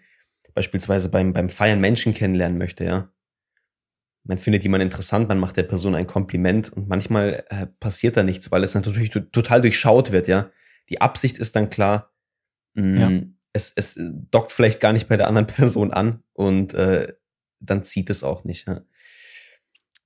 beispielsweise 0.53 1.09
beim, 1.09 1.33
beim 1.33 1.49
Feiern 1.49 1.79
Menschen 1.79 2.13
kennenlernen 2.13 2.57
möchte, 2.57 2.83
ja, 2.83 3.09
man 4.23 4.37
findet 4.37 4.63
jemanden 4.63 4.87
interessant, 4.87 5.27
man 5.27 5.39
macht 5.39 5.57
der 5.57 5.63
Person 5.63 5.95
ein 5.95 6.07
Kompliment 6.07 6.71
und 6.71 6.87
manchmal 6.87 7.45
äh, 7.49 7.67
passiert 7.79 8.17
da 8.17 8.23
nichts, 8.23 8.51
weil 8.51 8.63
es 8.63 8.73
natürlich 8.73 9.11
total 9.11 9.61
durchschaut 9.61 10.11
wird, 10.11 10.27
ja. 10.27 10.49
Die 10.89 11.01
Absicht 11.01 11.37
ist 11.37 11.55
dann 11.55 11.69
klar, 11.69 12.11
mh, 12.73 12.87
mm, 12.87 12.97
ja. 12.97 13.21
es, 13.53 13.73
es 13.75 13.99
dockt 14.31 14.51
vielleicht 14.51 14.79
gar 14.79 14.93
nicht 14.93 15.07
bei 15.07 15.17
der 15.17 15.27
anderen 15.27 15.47
Person 15.55 15.91
an 15.91 16.23
und 16.33 16.73
äh, 16.73 17.13
dann 17.59 17.83
zieht 17.83 18.09
es 18.09 18.23
auch 18.23 18.43
nicht. 18.43 18.67
Ja. 18.67 18.81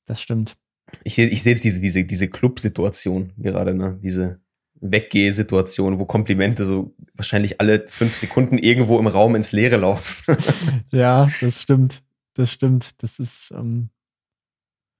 Das 0.06 0.22
stimmt. 0.22 0.58
Ich, 1.04 1.18
ich 1.20 1.44
sehe 1.44 1.54
jetzt 1.54 1.63
diese, 1.63 1.80
diese, 1.80 2.04
diese 2.06 2.27
Club-Situation 2.27 3.34
gerade, 3.38 3.74
ne? 3.74 4.00
Diese 4.01 4.39
Weggeh-Situation, 4.82 6.00
wo 6.00 6.06
Komplimente 6.06 6.66
so 6.66 6.96
wahrscheinlich 7.14 7.60
alle 7.60 7.88
fünf 7.88 8.16
Sekunden 8.16 8.58
irgendwo 8.58 9.00
im 9.00 9.08
Raum 9.08 9.36
ins 9.36 9.52
Leere 9.52 9.78
laufen. 9.78 10.38
ja, 10.92 11.28
das 11.42 11.62
stimmt. 11.62 12.04
Das 12.34 12.52
stimmt. 12.52 13.02
Das 13.02 13.20
ist 13.20 13.52
ähm, 13.52 13.90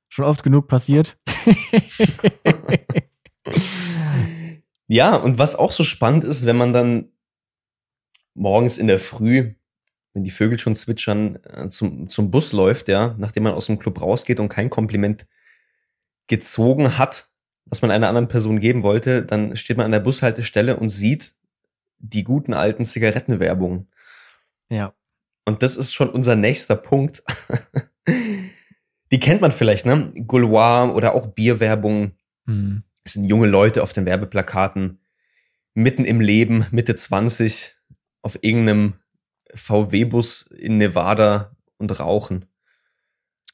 schon 0.10 0.26
oft 0.26 0.44
genug 0.44 0.68
passiert. 0.68 1.18
ja, 4.88 5.16
und 5.16 5.38
was 5.38 5.56
auch 5.56 5.72
so 5.72 5.84
spannend 5.84 6.24
ist, 6.24 6.46
wenn 6.46 6.58
man 6.58 6.74
dann 6.74 7.12
morgens 8.34 8.78
in 8.78 8.88
der 8.88 9.00
Früh 9.00 9.54
wenn 10.18 10.24
die 10.24 10.32
Vögel 10.32 10.58
schon 10.58 10.76
zwitschern, 10.76 11.38
äh, 11.44 11.70
zum, 11.70 12.10
zum 12.10 12.32
Bus 12.32 12.52
läuft, 12.52 12.88
ja, 12.88 13.14
nachdem 13.20 13.44
man 13.44 13.54
aus 13.54 13.68
dem 13.68 13.78
Club 13.78 14.02
rausgeht 14.02 14.40
und 14.40 14.50
kein 14.50 14.72
Kompliment 14.72 15.28
gezogen 16.26 16.98
hat, 16.98 17.30
was 17.70 17.82
man 17.82 17.92
einer 17.92 18.08
anderen 18.08 18.28
Person 18.28 18.60
geben 18.60 18.84
wollte, 18.84 19.24
dann 19.24 19.56
steht 19.56 19.78
man 19.78 19.86
an 19.86 19.92
der 19.92 20.00
Bushaltestelle 20.00 20.78
und 20.78 20.90
sieht 20.90 21.34
die 22.00 22.24
guten 22.24 22.54
alten 22.54 22.86
Zigarettenwerbungen. 22.86 23.88
Ja. 24.70 24.94
Und 25.46 25.64
das 25.64 25.76
ist 25.76 25.94
schon 25.94 26.10
unser 26.10 26.36
nächster 26.36 26.76
Punkt. 26.76 27.24
die 29.12 29.20
kennt 29.20 29.42
man 29.42 29.52
vielleicht, 29.52 29.86
ne? 29.86 30.14
Gaulois 30.28 30.94
oder 30.94 31.16
auch 31.16 31.28
Bierwerbung. 31.28 32.12
Mhm. 32.46 32.84
Das 33.04 33.14
sind 33.14 33.26
junge 33.26 33.48
Leute 33.48 33.84
auf 33.84 33.94
den 33.94 34.06
Werbeplakaten, 34.06 35.00
mitten 35.74 36.04
im 36.04 36.20
Leben, 36.20 36.66
Mitte 36.72 36.96
20, 36.96 37.76
auf 38.22 38.38
irgendeinem 38.42 38.96
VW-Bus 39.54 40.44
in 40.48 40.78
Nevada 40.78 41.56
und 41.78 41.98
rauchen. 42.00 42.46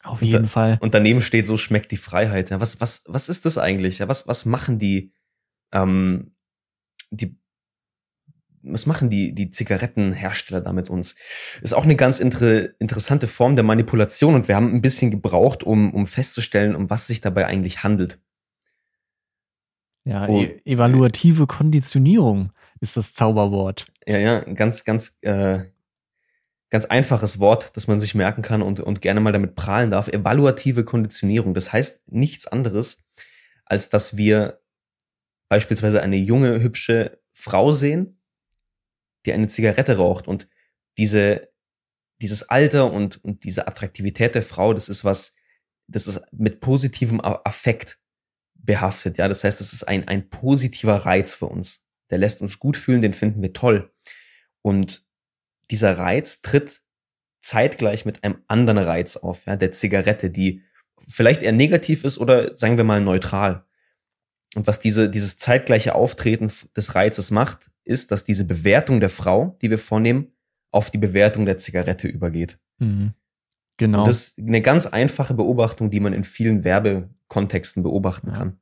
Auf 0.04 0.22
jeden 0.22 0.44
da, 0.44 0.50
Fall. 0.50 0.78
Und 0.82 0.94
daneben 0.94 1.22
steht, 1.22 1.48
so 1.48 1.58
schmeckt 1.58 1.92
die 1.92 1.98
Freiheit. 1.98 2.50
Ja, 2.50 2.60
was, 2.60 2.82
was, 2.82 3.04
was 3.08 3.30
ist 3.30 3.46
das 3.46 3.58
eigentlich? 3.58 4.00
Ja, 4.00 4.08
was, 4.08 4.28
was 4.28 4.46
machen 4.46 4.78
die, 4.78 5.14
ähm, 5.72 6.36
die, 7.10 7.38
was 8.62 8.86
machen 8.86 9.10
die, 9.10 9.34
die 9.34 9.52
Zigarettenhersteller 9.52 10.62
da 10.62 10.74
mit 10.74 10.90
uns? 10.90 11.16
Ist 11.62 11.74
auch 11.74 11.86
eine 11.86 11.96
ganz 11.96 12.20
inter, 12.20 12.80
interessante 12.80 13.28
Form 13.28 13.56
der 13.56 13.64
Manipulation 13.64 14.36
und 14.36 14.48
wir 14.48 14.56
haben 14.56 14.74
ein 14.74 14.82
bisschen 14.82 15.10
gebraucht, 15.10 15.64
um, 15.64 15.94
um 15.94 16.06
festzustellen, 16.06 16.76
um 16.76 16.90
was 16.90 17.08
sich 17.08 17.22
dabei 17.22 17.48
eigentlich 17.48 17.84
handelt. 17.84 18.20
Ja, 20.06 20.28
e 20.28 20.60
evaluative 20.66 21.48
Konditionierung 21.48 22.50
ist 22.82 22.98
das 22.98 23.14
Zauberwort. 23.14 23.86
Ja, 24.06 24.18
ja, 24.18 24.40
ganz, 24.42 24.84
ganz 24.84 25.18
äh, 25.22 25.62
ganz 26.74 26.86
einfaches 26.86 27.40
Wort, 27.40 27.70
das 27.76 27.86
man 27.86 28.00
sich 28.00 28.16
merken 28.16 28.42
kann 28.42 28.64
und, 28.64 28.80
und 28.80 29.00
gerne 29.00 29.20
mal 29.20 29.32
damit 29.32 29.54
prahlen 29.54 29.92
darf. 29.92 30.08
Evaluative 30.08 30.84
Konditionierung. 30.84 31.54
Das 31.54 31.72
heißt 31.72 32.12
nichts 32.12 32.48
anderes, 32.48 32.98
als 33.64 33.90
dass 33.90 34.18
wir 34.18 34.60
beispielsweise 35.50 36.02
eine 36.02 36.16
junge, 36.16 36.64
hübsche 36.64 37.22
Frau 37.32 37.74
sehen, 37.74 38.20
die 39.28 39.34
eine 39.34 39.50
Zigarette 39.50 39.98
raucht 39.98 40.28
und 40.28 40.50
diese, 40.98 41.48
dieses 42.20 42.50
Alter 42.50 42.92
und, 42.92 43.24
und 43.24 43.44
diese 43.44 43.68
Attraktivität 43.68 44.34
der 44.34 44.42
Frau, 44.42 44.74
das 44.74 44.90
ist 44.90 45.06
was, 45.06 45.36
das 45.88 46.08
ist 46.08 46.24
mit 46.32 46.60
positivem 46.60 47.22
Affekt 47.22 48.00
behaftet. 48.56 49.20
Ja, 49.20 49.28
das 49.28 49.44
heißt, 49.44 49.62
es 49.62 49.74
ist 49.74 49.84
ein, 49.84 50.08
ein 50.08 50.28
positiver 50.32 50.96
Reiz 50.96 51.36
für 51.36 51.46
uns. 51.46 51.86
Der 52.10 52.18
lässt 52.18 52.42
uns 52.42 52.58
gut 52.58 52.78
fühlen, 52.78 53.04
den 53.04 53.14
finden 53.14 53.44
wir 53.44 53.54
toll. 53.54 53.92
Und 54.64 55.03
dieser 55.72 55.98
Reiz 55.98 56.42
tritt 56.42 56.82
zeitgleich 57.42 58.06
mit 58.06 58.24
einem 58.24 58.38
anderen 58.48 58.80
Reiz 58.80 59.18
auf, 59.18 59.46
ja, 59.46 59.56
der 59.56 59.72
Zigarette, 59.72 60.30
die 60.30 60.62
vielleicht 61.08 61.44
eher 61.44 61.52
negativ 61.52 62.04
ist 62.04 62.18
oder 62.18 62.58
sagen 62.58 62.78
wir 62.78 62.84
mal 62.84 63.02
neutral. 63.02 63.66
Und 64.56 64.68
was 64.68 64.80
diese, 64.80 65.10
dieses 65.10 65.38
zeitgleiche 65.38 65.96
Auftreten 65.96 66.52
des 66.76 66.96
Reizes 66.96 67.32
macht, 67.32 67.72
ist, 67.84 68.12
dass 68.12 68.24
diese 68.24 68.46
Bewertung 68.46 69.00
der 69.00 69.10
Frau, 69.10 69.58
die 69.62 69.70
wir 69.70 69.78
vornehmen, 69.78 70.28
auf 70.72 70.90
die 70.90 70.98
Bewertung 70.98 71.46
der 71.46 71.58
Zigarette 71.58 72.08
übergeht. 72.08 72.60
Mhm. 72.80 73.14
Genau. 73.78 74.00
Und 74.00 74.08
das 74.08 74.30
ist 74.30 74.40
eine 74.40 74.62
ganz 74.62 74.86
einfache 74.86 75.34
Beobachtung, 75.34 75.90
die 75.90 76.00
man 76.00 76.14
in 76.14 76.24
vielen 76.24 76.64
Werbekontexten 76.64 77.84
beobachten 77.84 78.28
ja. 78.28 78.38
kann. 78.38 78.60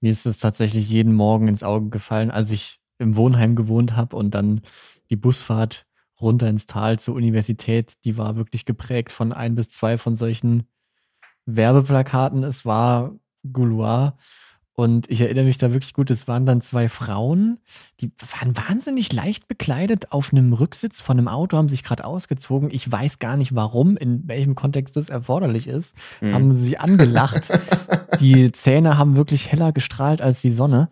Mir 0.00 0.10
ist 0.10 0.26
es 0.26 0.38
tatsächlich 0.38 0.88
jeden 0.88 1.14
Morgen 1.14 1.48
ins 1.48 1.62
Auge 1.62 1.90
gefallen, 1.90 2.30
als 2.30 2.50
ich 2.50 2.80
im 2.98 3.16
Wohnheim 3.16 3.54
gewohnt 3.54 3.96
habe 3.96 4.16
und 4.16 4.34
dann 4.34 4.62
die 5.10 5.16
Busfahrt 5.16 5.86
runter 6.22 6.48
ins 6.48 6.66
Tal 6.66 6.98
zur 6.98 7.14
Universität, 7.14 7.94
die 8.04 8.16
war 8.16 8.36
wirklich 8.36 8.64
geprägt 8.64 9.12
von 9.12 9.32
ein 9.32 9.54
bis 9.54 9.68
zwei 9.68 9.98
von 9.98 10.16
solchen 10.16 10.64
Werbeplakaten. 11.46 12.42
Es 12.44 12.64
war 12.64 13.12
Gouloir. 13.50 14.16
Und 14.80 15.10
ich 15.10 15.20
erinnere 15.20 15.44
mich 15.44 15.58
da 15.58 15.74
wirklich 15.74 15.92
gut, 15.92 16.10
es 16.10 16.26
waren 16.26 16.46
dann 16.46 16.62
zwei 16.62 16.88
Frauen, 16.88 17.58
die 18.00 18.10
waren 18.18 18.56
wahnsinnig 18.56 19.12
leicht 19.12 19.46
bekleidet 19.46 20.10
auf 20.10 20.32
einem 20.32 20.54
Rücksitz 20.54 21.02
von 21.02 21.18
einem 21.18 21.28
Auto, 21.28 21.58
haben 21.58 21.68
sich 21.68 21.84
gerade 21.84 22.06
ausgezogen. 22.06 22.70
Ich 22.72 22.90
weiß 22.90 23.18
gar 23.18 23.36
nicht 23.36 23.54
warum, 23.54 23.98
in 23.98 24.26
welchem 24.26 24.54
Kontext 24.54 24.96
das 24.96 25.10
erforderlich 25.10 25.66
ist. 25.66 25.94
Mhm. 26.22 26.34
Haben 26.34 26.56
sie 26.56 26.78
angelacht. 26.78 27.50
die 28.20 28.52
Zähne 28.52 28.96
haben 28.96 29.16
wirklich 29.16 29.52
heller 29.52 29.72
gestrahlt 29.72 30.22
als 30.22 30.40
die 30.40 30.48
Sonne. 30.48 30.88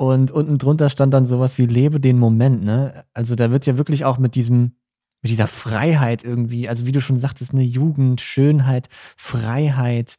Und 0.00 0.30
unten 0.30 0.56
drunter 0.56 0.88
stand 0.88 1.12
dann 1.12 1.26
sowas 1.26 1.58
wie 1.58 1.66
lebe 1.66 2.00
den 2.00 2.18
Moment, 2.18 2.64
ne? 2.64 3.04
Also 3.12 3.34
da 3.34 3.50
wird 3.50 3.66
ja 3.66 3.76
wirklich 3.76 4.06
auch 4.06 4.16
mit 4.16 4.34
diesem, 4.34 4.72
mit 5.20 5.30
dieser 5.30 5.46
Freiheit 5.46 6.24
irgendwie, 6.24 6.70
also 6.70 6.86
wie 6.86 6.92
du 6.92 7.02
schon 7.02 7.18
sagtest, 7.18 7.52
eine 7.52 7.64
Jugend, 7.64 8.22
Schönheit, 8.22 8.88
Freiheit, 9.18 10.16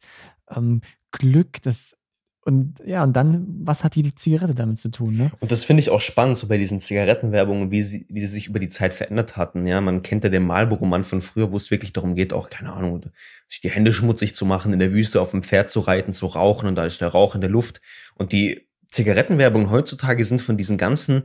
ähm, 0.54 0.82
Glück, 1.10 1.60
das 1.62 1.96
und 2.44 2.78
ja, 2.86 3.02
und 3.02 3.14
dann, 3.14 3.44
was 3.64 3.82
hat 3.82 3.96
die, 3.96 4.04
die 4.04 4.14
Zigarette 4.14 4.54
damit 4.54 4.78
zu 4.78 4.88
tun? 4.88 5.16
Ne? 5.16 5.32
Und 5.40 5.50
das 5.50 5.64
finde 5.64 5.80
ich 5.80 5.90
auch 5.90 6.00
spannend, 6.00 6.36
so 6.36 6.46
bei 6.46 6.58
diesen 6.58 6.78
Zigarettenwerbungen, 6.78 7.72
wie 7.72 7.82
sie, 7.82 8.06
wie 8.08 8.20
sie 8.20 8.28
sich 8.28 8.46
über 8.46 8.60
die 8.60 8.68
Zeit 8.68 8.94
verändert 8.94 9.36
hatten. 9.36 9.66
Ja, 9.66 9.80
man 9.80 10.02
kennt 10.02 10.22
ja 10.22 10.30
den 10.30 10.44
Marlboro-Mann 10.44 11.02
von 11.02 11.22
früher, 11.22 11.50
wo 11.50 11.56
es 11.56 11.72
wirklich 11.72 11.92
darum 11.92 12.14
geht, 12.14 12.32
auch, 12.32 12.50
keine 12.50 12.72
Ahnung, 12.72 13.06
sich 13.48 13.62
die 13.62 13.70
Hände 13.70 13.92
schmutzig 13.92 14.36
zu 14.36 14.46
machen, 14.46 14.72
in 14.72 14.78
der 14.78 14.92
Wüste 14.92 15.20
auf 15.20 15.32
dem 15.32 15.42
Pferd 15.42 15.70
zu 15.70 15.80
reiten, 15.80 16.12
zu 16.12 16.26
rauchen 16.26 16.68
und 16.68 16.76
da 16.76 16.84
ist 16.84 17.00
der 17.00 17.08
Rauch 17.08 17.34
in 17.34 17.40
der 17.40 17.50
Luft. 17.50 17.80
Und 18.14 18.30
die 18.30 18.68
Zigarettenwerbung 18.92 19.70
heutzutage 19.70 20.24
sind 20.24 20.40
von 20.40 20.56
diesen 20.56 20.78
ganzen 20.78 21.24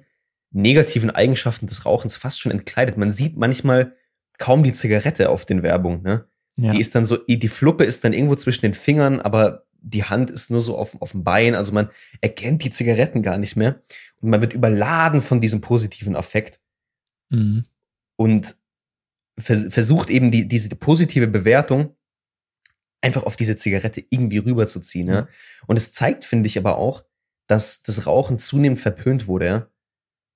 negativen 0.52 1.10
Eigenschaften 1.10 1.68
des 1.68 1.86
Rauchens 1.86 2.16
fast 2.16 2.40
schon 2.40 2.52
entkleidet. 2.52 2.98
Man 2.98 3.12
sieht 3.12 3.38
manchmal 3.38 3.94
kaum 4.38 4.64
die 4.64 4.74
Zigarette 4.74 5.30
auf 5.30 5.46
den 5.46 5.64
Werbungen. 5.64 6.02
Ne? 6.02 6.26
Ja. 6.56 6.72
Die 6.72 6.80
ist 6.80 6.96
dann 6.96 7.06
so, 7.06 7.18
die 7.18 7.48
Fluppe 7.48 7.84
ist 7.84 8.04
dann 8.04 8.14
irgendwo 8.14 8.36
zwischen 8.36 8.62
den 8.62 8.74
Fingern, 8.74 9.20
aber 9.20 9.66
die 9.80 10.06
Hand 10.06 10.32
ist 10.32 10.50
nur 10.50 10.62
so 10.62 10.78
auf, 10.78 11.00
auf 11.02 11.12
dem 11.12 11.24
Bein. 11.24 11.56
Also 11.56 11.74
man 11.74 11.90
erkennt 12.22 12.64
die 12.64 12.72
Zigaretten 12.72 13.22
gar 13.22 13.38
nicht 13.38 13.56
mehr. 13.56 13.82
Und 14.22 14.30
man 14.30 14.42
wird 14.42 14.54
überladen 14.54 15.22
von 15.22 15.42
diesem 15.42 15.62
positiven 15.62 16.16
Affekt. 16.16 16.60
Mhm. 17.30 17.66
Und 18.16 18.56
vers 19.38 19.68
versucht 19.70 20.10
eben 20.10 20.32
die, 20.32 20.48
diese 20.48 20.70
positive 20.70 21.28
Bewertung 21.28 21.96
einfach 23.02 23.24
auf 23.24 23.36
diese 23.36 23.58
Zigarette 23.58 24.04
irgendwie 24.10 24.40
rüberzuziehen. 24.40 25.10
Ja? 25.10 25.28
Und 25.68 25.78
es 25.78 25.92
zeigt, 25.92 26.26
finde 26.26 26.48
ich, 26.48 26.58
aber 26.58 26.78
auch, 26.78 27.04
dass 27.48 27.84
das 27.84 28.06
Rauchen 28.06 28.38
zunehmend 28.40 28.80
verpönt 28.80 29.28
wurde 29.28 29.72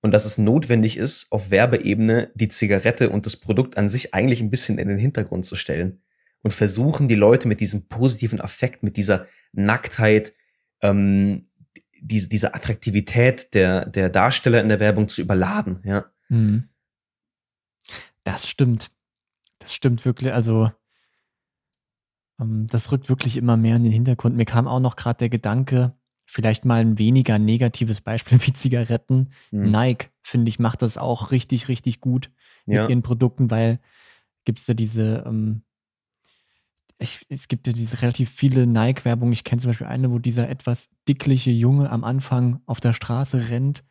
und 0.01 0.11
dass 0.11 0.25
es 0.25 0.37
notwendig 0.37 0.97
ist, 0.97 1.31
auf 1.31 1.51
Werbeebene 1.51 2.31
die 2.33 2.49
Zigarette 2.49 3.09
und 3.09 3.25
das 3.25 3.37
Produkt 3.37 3.77
an 3.77 3.89
sich 3.89 4.13
eigentlich 4.13 4.41
ein 4.41 4.49
bisschen 4.49 4.77
in 4.77 4.87
den 4.87 4.97
Hintergrund 4.97 5.45
zu 5.45 5.55
stellen 5.55 6.01
und 6.41 6.51
versuchen 6.51 7.07
die 7.07 7.15
Leute 7.15 7.47
mit 7.47 7.59
diesem 7.59 7.87
positiven 7.87 8.41
Affekt, 8.41 8.81
mit 8.81 8.97
dieser 8.97 9.27
Nacktheit, 9.51 10.33
ähm, 10.81 11.43
diese, 11.99 12.29
diese 12.29 12.55
Attraktivität 12.55 13.53
der, 13.53 13.85
der 13.85 14.09
Darsteller 14.09 14.61
in 14.61 14.69
der 14.69 14.79
Werbung 14.79 15.07
zu 15.07 15.21
überladen, 15.21 15.81
ja. 15.83 16.05
Mhm. 16.29 16.69
Das 18.23 18.47
stimmt. 18.47 18.91
Das 19.59 19.73
stimmt 19.73 20.05
wirklich. 20.05 20.33
Also, 20.33 20.71
ähm, 22.39 22.67
das 22.67 22.91
rückt 22.91 23.09
wirklich 23.09 23.37
immer 23.37 23.57
mehr 23.57 23.75
in 23.75 23.83
den 23.83 23.91
Hintergrund. 23.91 24.35
Mir 24.35 24.45
kam 24.45 24.67
auch 24.67 24.79
noch 24.79 24.95
gerade 24.95 25.19
der 25.19 25.29
Gedanke, 25.29 25.95
vielleicht 26.31 26.63
mal 26.63 26.79
ein 26.79 26.97
weniger 26.97 27.39
negatives 27.39 27.99
Beispiel 27.99 28.39
wie 28.45 28.53
Zigaretten. 28.53 29.31
Mhm. 29.51 29.69
Nike, 29.69 30.09
finde 30.21 30.47
ich, 30.47 30.59
macht 30.59 30.81
das 30.81 30.97
auch 30.97 31.31
richtig, 31.31 31.67
richtig 31.67 31.99
gut 31.99 32.31
mit 32.65 32.77
ja. 32.77 32.87
ihren 32.87 33.01
Produkten, 33.01 33.51
weil 33.51 33.79
gibt 34.45 34.59
es 34.59 34.65
da 34.65 34.73
diese, 34.73 35.25
ähm, 35.27 35.63
ich, 36.99 37.25
es 37.27 37.49
gibt 37.49 37.67
ja 37.67 37.73
diese 37.73 38.01
relativ 38.01 38.29
viele 38.29 38.65
Nike-Werbung. 38.65 39.33
Ich 39.33 39.43
kenne 39.43 39.61
zum 39.61 39.71
Beispiel 39.71 39.87
eine, 39.87 40.09
wo 40.09 40.19
dieser 40.19 40.47
etwas 40.47 40.89
dickliche 41.05 41.51
Junge 41.51 41.89
am 41.89 42.05
Anfang 42.05 42.61
auf 42.65 42.79
der 42.79 42.93
Straße 42.93 43.49
rennt. 43.49 43.83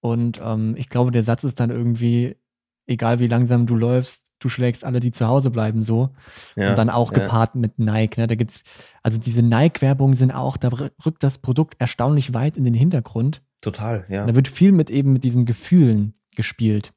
Und 0.00 0.42
ähm, 0.44 0.74
ich 0.76 0.90
glaube, 0.90 1.10
der 1.10 1.22
Satz 1.22 1.42
ist 1.42 1.58
dann 1.58 1.70
irgendwie, 1.70 2.36
egal 2.86 3.18
wie 3.18 3.28
langsam 3.28 3.64
du 3.64 3.76
läufst, 3.76 4.31
du 4.42 4.48
schlägst 4.48 4.84
alle, 4.84 5.00
die 5.00 5.12
zu 5.12 5.26
Hause 5.26 5.50
bleiben, 5.50 5.82
so. 5.82 6.10
Ja, 6.56 6.70
und 6.70 6.78
dann 6.78 6.90
auch 6.90 7.12
gepaart 7.12 7.54
ja. 7.54 7.60
mit 7.60 7.78
Nike. 7.78 8.18
Ne? 8.18 8.26
Da 8.26 8.34
gibt's, 8.34 8.62
also 9.02 9.18
diese 9.18 9.42
Nike-Werbungen 9.42 10.14
sind 10.14 10.30
auch, 10.30 10.56
da 10.56 10.68
rückt 10.68 11.22
das 11.22 11.38
Produkt 11.38 11.74
erstaunlich 11.78 12.34
weit 12.34 12.56
in 12.56 12.64
den 12.64 12.74
Hintergrund. 12.74 13.42
Total, 13.60 14.04
ja. 14.08 14.22
Und 14.22 14.28
da 14.28 14.34
wird 14.34 14.48
viel 14.48 14.72
mit 14.72 14.90
eben 14.90 15.12
mit 15.12 15.24
diesen 15.24 15.46
Gefühlen 15.46 16.14
gespielt. 16.34 16.92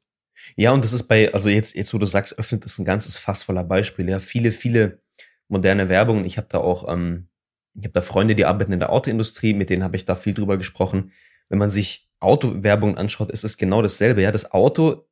Ja, 0.56 0.72
und 0.72 0.84
das 0.84 0.92
ist 0.92 1.04
bei, 1.04 1.32
also 1.32 1.48
jetzt, 1.48 1.74
jetzt 1.74 1.94
wo 1.94 1.98
du 1.98 2.06
sagst, 2.06 2.38
öffnet 2.38 2.64
ist 2.64 2.78
ein 2.78 2.84
ganzes 2.84 3.16
Fass 3.16 3.42
voller 3.42 3.64
Beispiele. 3.64 4.10
Ja, 4.10 4.18
viele, 4.18 4.52
viele 4.52 5.00
moderne 5.48 5.88
Werbungen. 5.88 6.24
Ich 6.24 6.36
habe 6.36 6.48
da 6.50 6.58
auch, 6.58 6.88
ähm, 6.88 7.28
ich 7.74 7.84
habe 7.84 7.92
da 7.92 8.00
Freunde, 8.00 8.34
die 8.34 8.44
arbeiten 8.44 8.72
in 8.72 8.80
der 8.80 8.90
Autoindustrie, 8.90 9.54
mit 9.54 9.70
denen 9.70 9.84
habe 9.84 9.96
ich 9.96 10.04
da 10.04 10.14
viel 10.14 10.34
drüber 10.34 10.56
gesprochen. 10.56 11.12
Wenn 11.48 11.58
man 11.58 11.70
sich 11.70 12.08
Autowerbungen 12.20 12.96
anschaut, 12.96 13.30
ist 13.30 13.44
es 13.44 13.56
genau 13.56 13.82
dasselbe. 13.82 14.22
Ja, 14.22 14.32
das 14.32 14.50
Auto 14.52 15.06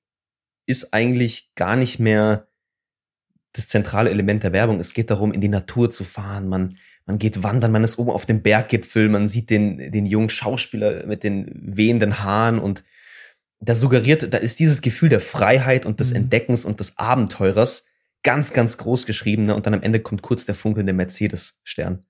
ist 0.67 0.93
eigentlich 0.93 1.53
gar 1.55 1.77
nicht 1.77 1.99
mehr 1.99 2.49
das 3.53 3.69
zentrale 3.69 4.11
Element 4.11 4.43
der 4.43 4.53
Werbung. 4.53 4.81
Es 4.81 4.95
geht 4.95 5.11
darum, 5.11 5.33
in 5.33 5.41
die 5.41 5.49
Natur 5.49 5.91
zu 5.91 6.05
fahren. 6.05 6.49
Man, 6.49 6.77
man 7.07 7.19
geht 7.19 7.43
wandern, 7.43 7.73
man 7.73 7.85
ist 7.85 7.99
oben 7.99 8.11
auf 8.11 8.27
dem 8.27 8.43
Berggipfel, 8.43 9.09
man 9.09 9.29
sieht 9.29 9.51
den, 9.51 9.93
den 9.93 10.07
jungen 10.07 10.31
Schauspieler 10.31 11.07
mit 11.07 11.23
den 11.23 11.77
wehenden 11.77 12.23
Haaren 12.23 12.59
und 12.59 12.83
da 13.61 13.75
suggeriert, 13.75 14.33
da 14.33 14.39
ist 14.39 14.59
dieses 14.59 14.83
Gefühl 14.83 15.09
der 15.09 15.21
Freiheit 15.21 15.87
und 15.87 16.01
des 16.01 16.11
mhm. 16.11 16.17
Entdeckens 16.17 16.65
und 16.65 16.81
des 16.81 16.99
Abenteurers 16.99 17.85
ganz, 18.23 18.53
ganz 18.53 18.77
groß 18.77 19.07
geschrieben. 19.07 19.45
Ne? 19.45 19.55
Und 19.55 19.67
dann 19.67 19.75
am 19.75 19.83
Ende 19.83 20.01
kommt 20.01 20.23
kurz 20.23 20.45
der 20.45 20.55
funkelnde 20.55 20.93
Mercedes-Stern. 20.93 22.05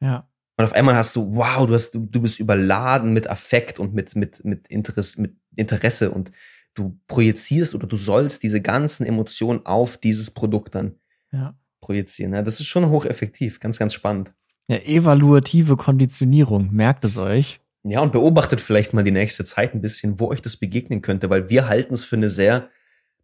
Ja. 0.00 0.28
Und 0.56 0.64
auf 0.64 0.72
einmal 0.72 0.96
hast 0.96 1.16
du, 1.16 1.34
wow, 1.34 1.66
du 1.66 1.74
hast, 1.74 1.92
du, 1.92 2.06
du 2.06 2.20
bist 2.20 2.38
überladen 2.38 3.12
mit 3.12 3.28
Affekt 3.28 3.78
und 3.78 3.94
mit, 3.94 4.14
mit, 4.14 4.44
mit, 4.44 4.68
Interesse, 4.68 5.20
mit 5.22 5.34
Interesse 5.56 6.10
und 6.10 6.30
du 6.74 6.98
projizierst 7.08 7.74
oder 7.74 7.86
du 7.86 7.96
sollst 7.96 8.42
diese 8.42 8.60
ganzen 8.60 9.04
Emotionen 9.04 9.66
auf 9.66 9.96
dieses 9.96 10.30
Produkt 10.30 10.74
dann 10.74 10.96
ja. 11.32 11.54
projizieren. 11.80 12.32
Ja, 12.32 12.42
das 12.42 12.60
ist 12.60 12.66
schon 12.66 12.88
hocheffektiv, 12.88 13.60
ganz, 13.60 13.78
ganz 13.78 13.94
spannend. 13.94 14.32
Ja, 14.68 14.76
evaluative 14.76 15.76
Konditionierung, 15.76 16.72
merkt 16.72 17.04
es 17.04 17.16
euch. 17.16 17.60
Ja, 17.82 18.00
und 18.00 18.12
beobachtet 18.12 18.60
vielleicht 18.60 18.92
mal 18.92 19.04
die 19.04 19.10
nächste 19.10 19.44
Zeit 19.44 19.74
ein 19.74 19.80
bisschen, 19.80 20.20
wo 20.20 20.28
euch 20.28 20.42
das 20.42 20.56
begegnen 20.56 21.02
könnte, 21.02 21.30
weil 21.30 21.48
wir 21.48 21.66
halten 21.66 21.94
es 21.94 22.04
für 22.04 22.16
eine 22.16 22.30
sehr 22.30 22.68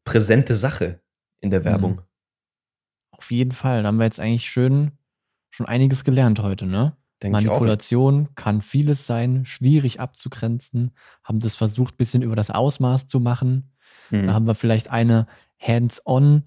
präsente 0.05 0.55
Sache 0.55 1.01
in 1.41 1.51
der 1.51 1.65
Werbung. 1.65 1.97
Mhm. 1.97 2.03
Auf 3.11 3.31
jeden 3.31 3.53
Fall. 3.53 3.83
Da 3.83 3.89
haben 3.89 3.99
wir 3.99 4.05
jetzt 4.05 4.21
eigentlich 4.21 4.49
schön 4.49 4.93
schon 5.51 5.67
einiges 5.67 6.05
gelernt 6.05 6.41
heute, 6.41 6.67
ne? 6.67 6.97
Denk 7.23 7.33
Manipulation 7.33 8.29
kann 8.35 8.61
vieles 8.61 9.07
sein, 9.07 9.47
schwierig 9.47 10.01
abzugrenzen, 10.01 10.93
haben 11.25 11.39
das 11.39 11.55
versucht, 11.55 11.97
bisschen 11.97 12.23
über 12.23 12.37
das 12.37 12.51
Ausmaß 12.51 13.07
zu 13.07 13.21
machen. 13.21 13.73
Mhm. 14.11 14.27
Da 14.27 14.35
haben 14.35 14.47
wir 14.47 14.55
vielleicht 14.55 14.91
eine 14.91 15.27
Hands-on 15.59 16.45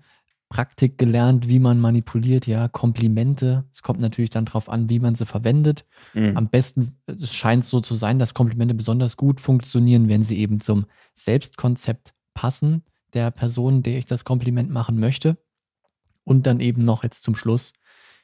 Praktik 0.49 0.97
gelernt, 0.97 1.47
wie 1.47 1.59
man 1.59 1.79
manipuliert, 1.79 2.47
ja, 2.47 2.67
Komplimente. 2.67 3.65
Es 3.71 3.83
kommt 3.83 3.99
natürlich 3.99 4.31
dann 4.31 4.45
darauf 4.45 4.67
an, 4.67 4.89
wie 4.89 4.99
man 4.99 5.13
sie 5.13 5.27
verwendet. 5.27 5.85
Mhm. 6.15 6.35
Am 6.35 6.49
besten, 6.49 6.97
es 7.05 7.33
scheint 7.33 7.65
so 7.65 7.81
zu 7.81 7.93
sein, 7.93 8.17
dass 8.17 8.33
Komplimente 8.33 8.73
besonders 8.73 9.15
gut 9.15 9.39
funktionieren, 9.39 10.09
wenn 10.09 10.23
sie 10.23 10.39
eben 10.39 10.59
zum 10.59 10.87
Selbstkonzept 11.13 12.15
passen 12.33 12.83
der 13.13 13.29
Person, 13.29 13.83
der 13.83 13.97
ich 13.97 14.07
das 14.07 14.23
Kompliment 14.23 14.71
machen 14.71 14.99
möchte. 14.99 15.37
Und 16.23 16.47
dann 16.47 16.59
eben 16.59 16.83
noch 16.83 17.03
jetzt 17.03 17.21
zum 17.21 17.35
Schluss 17.35 17.73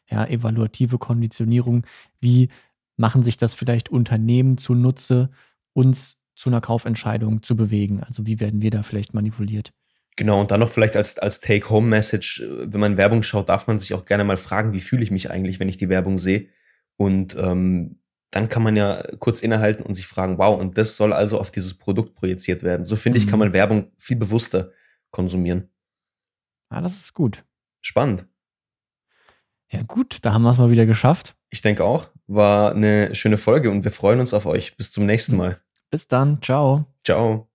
ja, 0.09 0.25
evaluative 0.25 0.97
Konditionierung, 0.97 1.85
wie 2.19 2.49
machen 2.97 3.23
sich 3.23 3.37
das 3.37 3.53
vielleicht 3.53 3.89
Unternehmen 3.89 4.57
zunutze, 4.57 5.29
uns 5.73 6.17
zu 6.35 6.49
einer 6.49 6.61
Kaufentscheidung 6.61 7.41
zu 7.41 7.55
bewegen? 7.55 8.03
Also 8.03 8.25
wie 8.25 8.39
werden 8.39 8.61
wir 8.61 8.71
da 8.71 8.83
vielleicht 8.83 9.13
manipuliert? 9.13 9.73
Genau, 10.17 10.39
und 10.39 10.51
dann 10.51 10.61
noch 10.61 10.69
vielleicht 10.69 10.95
als, 10.95 11.19
als 11.19 11.41
Take-Home-Message, 11.41 12.41
äh, 12.41 12.73
wenn 12.73 12.79
man 12.79 12.97
Werbung 12.97 13.23
schaut, 13.23 13.49
darf 13.49 13.67
man 13.67 13.79
sich 13.79 13.93
auch 13.93 14.05
gerne 14.05 14.23
mal 14.23 14.37
fragen, 14.37 14.73
wie 14.73 14.79
fühle 14.79 15.03
ich 15.03 15.11
mich 15.11 15.29
eigentlich, 15.29 15.59
wenn 15.59 15.69
ich 15.69 15.77
die 15.77 15.89
Werbung 15.89 16.17
sehe. 16.17 16.47
Und 16.97 17.35
ähm, 17.35 17.99
dann 18.31 18.47
kann 18.47 18.63
man 18.63 18.75
ja 18.77 19.03
kurz 19.19 19.41
innehalten 19.41 19.83
und 19.83 19.93
sich 19.93 20.07
fragen, 20.07 20.37
wow, 20.37 20.59
und 20.59 20.77
das 20.77 20.97
soll 20.97 21.13
also 21.13 21.39
auf 21.39 21.51
dieses 21.51 21.73
Produkt 21.73 22.15
projiziert 22.15 22.63
werden. 22.63 22.85
So 22.85 22.95
finde 22.95 23.19
mhm. 23.19 23.23
ich, 23.23 23.29
kann 23.29 23.39
mhm. 23.39 23.45
man 23.45 23.53
Werbung 23.53 23.91
viel 23.97 24.17
bewusster 24.17 24.71
konsumieren. 25.11 25.69
Ah, 26.69 26.81
das 26.81 26.97
ist 26.97 27.13
gut. 27.13 27.43
Spannend. 27.81 28.27
Ja, 29.75 29.83
gut, 29.83 30.19
da 30.21 30.33
haben 30.33 30.43
wir 30.43 30.51
es 30.51 30.57
mal 30.57 30.69
wieder 30.69 30.85
geschafft. 30.85 31.35
Ich 31.49 31.61
denke 31.61 31.83
auch. 31.83 32.07
War 32.27 32.71
eine 32.71 33.13
schöne 33.13 33.37
Folge 33.37 33.69
und 33.69 33.83
wir 33.83 33.91
freuen 33.91 34.19
uns 34.19 34.33
auf 34.33 34.45
euch. 34.45 34.77
Bis 34.77 34.91
zum 34.91 35.05
nächsten 35.05 35.37
Mal. 35.37 35.59
Bis 35.89 36.07
dann. 36.07 36.41
Ciao. 36.41 36.85
Ciao. 37.03 37.47